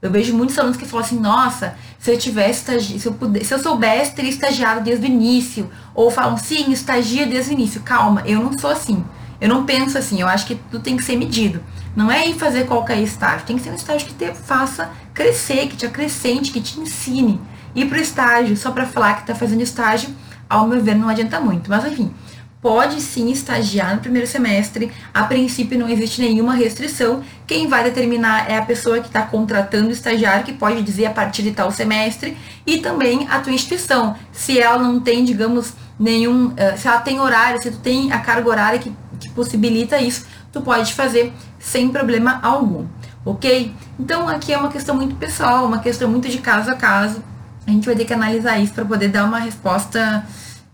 Eu 0.03 0.11
vejo 0.11 0.37
muitos 0.37 0.59
alunos 0.59 0.77
que 0.77 0.85
falam 0.85 1.07
assim, 1.07 1.19
nossa, 1.19 1.77
se 1.99 2.11
eu 2.11 2.19
tivesse 2.19 2.79
se 2.83 3.07
eu 3.07 3.15
pudesse, 3.15 3.47
se 3.47 3.55
eu 3.55 3.59
soubesse 3.59 4.15
ter 4.15 4.27
estagiado 4.27 4.83
desde 4.83 5.07
o 5.07 5.09
início, 5.09 5.71
ou 5.95 6.11
falam, 6.11 6.37
sim, 6.37 6.71
estagia 6.73 7.25
desde 7.25 7.53
o 7.53 7.55
início. 7.55 7.81
Calma, 7.81 8.23
eu 8.27 8.39
não 8.39 8.59
sou 8.59 8.69
assim. 8.69 9.03
Eu 9.41 9.49
não 9.49 9.65
penso 9.65 9.97
assim, 9.97 10.21
eu 10.21 10.29
acho 10.29 10.45
que 10.45 10.57
tudo 10.57 10.83
tem 10.83 10.95
que 10.95 11.05
ser 11.05 11.17
medido. 11.17 11.63
Não 11.97 12.13
é 12.13 12.29
ir 12.29 12.35
fazer 12.35 12.67
qualquer 12.67 12.99
estágio, 12.99 13.47
tem 13.47 13.57
que 13.57 13.63
ser 13.63 13.71
um 13.71 13.77
estágio 13.77 14.07
que 14.07 14.13
te 14.13 14.35
faça 14.35 14.91
crescer, 15.15 15.69
que 15.69 15.77
te 15.77 15.87
acrescente, 15.87 16.53
que 16.53 16.61
te 16.61 16.79
ensine. 16.79 17.41
Ir 17.75 17.87
para 17.87 17.99
o 17.99 18.01
estágio 18.01 18.57
só 18.57 18.71
para 18.71 18.87
falar 18.87 19.15
que 19.15 19.21
está 19.23 19.35
fazendo 19.35 19.63
estágio, 19.63 20.11
ao 20.49 20.67
meu 20.67 20.83
ver, 20.83 20.95
não 20.95 21.09
adianta 21.09 21.41
muito. 21.41 21.71
Mas 21.71 21.85
enfim, 21.85 22.13
pode 22.61 23.01
sim 23.01 23.31
estagiar 23.31 23.95
no 23.95 24.01
primeiro 24.01 24.27
semestre. 24.27 24.93
A 25.13 25.25
princípio 25.25 25.79
não 25.79 25.89
existe 25.89 26.21
nenhuma 26.21 26.55
restrição. 26.55 27.23
Quem 27.47 27.67
vai 27.67 27.83
determinar 27.83 28.51
é 28.51 28.57
a 28.57 28.63
pessoa 28.63 29.01
que 29.01 29.09
está 29.09 29.23
contratando 29.23 29.89
o 29.89 29.93
estagiário, 29.93 30.45
que 30.45 30.53
pode 30.53 30.81
dizer 30.83 31.07
a 31.07 31.11
partir 31.11 31.43
de 31.43 31.51
tal 31.51 31.73
semestre, 31.73 32.37
e 32.67 32.79
também 32.79 33.27
a 33.29 33.41
tua 33.41 33.53
instituição. 33.53 34.15
Se 34.31 34.61
ela 34.61 34.79
não 34.79 35.01
tem, 35.01 35.25
digamos, 35.25 35.73
nenhum. 35.99 36.53
Eh, 36.57 36.77
se 36.77 36.87
ela 36.87 37.01
tem 37.01 37.19
horário, 37.19 37.61
se 37.61 37.71
tu 37.71 37.79
tem 37.79 38.13
a 38.13 38.21
carga 38.21 38.49
horária 38.49 38.79
que, 38.79 38.93
que 39.19 39.29
possibilita 39.31 39.99
isso, 39.99 40.27
tu 40.53 40.61
pode 40.61 40.95
fazer 40.95 41.33
sem 41.59 41.89
problema 41.89 42.39
algum. 42.43 42.87
Ok? 43.25 43.73
Então 43.99 44.29
aqui 44.29 44.53
é 44.53 44.59
uma 44.59 44.69
questão 44.69 44.95
muito 44.95 45.15
pessoal, 45.17 45.65
uma 45.65 45.79
questão 45.79 46.09
muito 46.09 46.29
de 46.29 46.39
caso 46.39 46.71
a 46.71 46.75
caso. 46.75 47.23
A 47.67 47.71
gente 47.71 47.87
vai 47.87 47.95
ter 47.95 48.05
que 48.05 48.15
analisar 48.15 48.59
isso 48.59 48.73
para 48.73 48.85
poder 48.85 49.09
dar 49.09 49.25
uma 49.25 49.39
resposta 49.39 50.25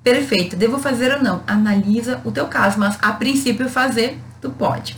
Perfeito, 0.03 0.57
devo 0.57 0.79
fazer 0.79 1.13
ou 1.13 1.23
não? 1.23 1.43
Analisa 1.47 2.21
o 2.25 2.31
teu 2.31 2.47
caso, 2.47 2.79
mas 2.79 2.97
a 3.03 3.13
princípio 3.13 3.69
fazer, 3.69 4.19
tu 4.41 4.49
pode. 4.49 4.97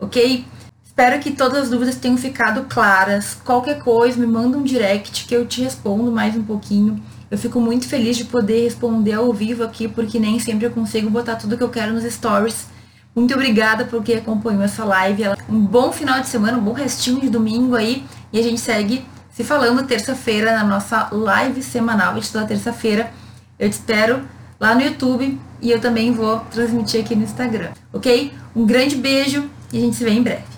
Ok? 0.00 0.44
Espero 0.84 1.20
que 1.20 1.30
todas 1.30 1.64
as 1.64 1.70
dúvidas 1.70 1.94
tenham 1.94 2.16
ficado 2.16 2.64
claras. 2.68 3.34
Qualquer 3.44 3.78
coisa, 3.78 4.18
me 4.18 4.26
manda 4.26 4.58
um 4.58 4.64
direct 4.64 5.26
que 5.26 5.36
eu 5.36 5.46
te 5.46 5.62
respondo 5.62 6.10
mais 6.10 6.34
um 6.34 6.42
pouquinho. 6.42 7.00
Eu 7.30 7.38
fico 7.38 7.60
muito 7.60 7.86
feliz 7.86 8.16
de 8.16 8.24
poder 8.24 8.64
responder 8.64 9.12
ao 9.12 9.32
vivo 9.32 9.62
aqui, 9.62 9.86
porque 9.86 10.18
nem 10.18 10.40
sempre 10.40 10.66
eu 10.66 10.72
consigo 10.72 11.08
botar 11.08 11.36
tudo 11.36 11.56
que 11.56 11.62
eu 11.62 11.68
quero 11.68 11.92
nos 11.92 12.02
stories. 12.12 12.66
Muito 13.14 13.32
obrigada 13.34 13.84
por 13.84 14.02
quem 14.02 14.16
acompanhou 14.16 14.62
essa 14.62 14.84
live. 14.84 15.22
Um 15.48 15.60
bom 15.60 15.92
final 15.92 16.20
de 16.20 16.26
semana, 16.26 16.58
um 16.58 16.62
bom 16.62 16.72
restinho 16.72 17.20
de 17.20 17.28
domingo 17.28 17.76
aí. 17.76 18.04
E 18.32 18.40
a 18.40 18.42
gente 18.42 18.60
segue 18.60 19.04
se 19.38 19.44
falando 19.44 19.86
terça-feira 19.86 20.52
na 20.52 20.64
nossa 20.64 21.10
live 21.12 21.62
semanal 21.62 22.14
de 22.14 22.28
toda 22.28 22.44
terça-feira. 22.44 23.12
Eu 23.56 23.70
te 23.70 23.74
espero 23.74 24.22
lá 24.58 24.74
no 24.74 24.80
YouTube 24.80 25.40
e 25.62 25.70
eu 25.70 25.80
também 25.80 26.12
vou 26.12 26.40
transmitir 26.50 27.04
aqui 27.04 27.14
no 27.14 27.22
Instagram, 27.22 27.70
ok? 27.92 28.32
Um 28.56 28.66
grande 28.66 28.96
beijo 28.96 29.48
e 29.72 29.78
a 29.78 29.80
gente 29.80 29.94
se 29.94 30.02
vê 30.02 30.10
em 30.10 30.24
breve. 30.24 30.57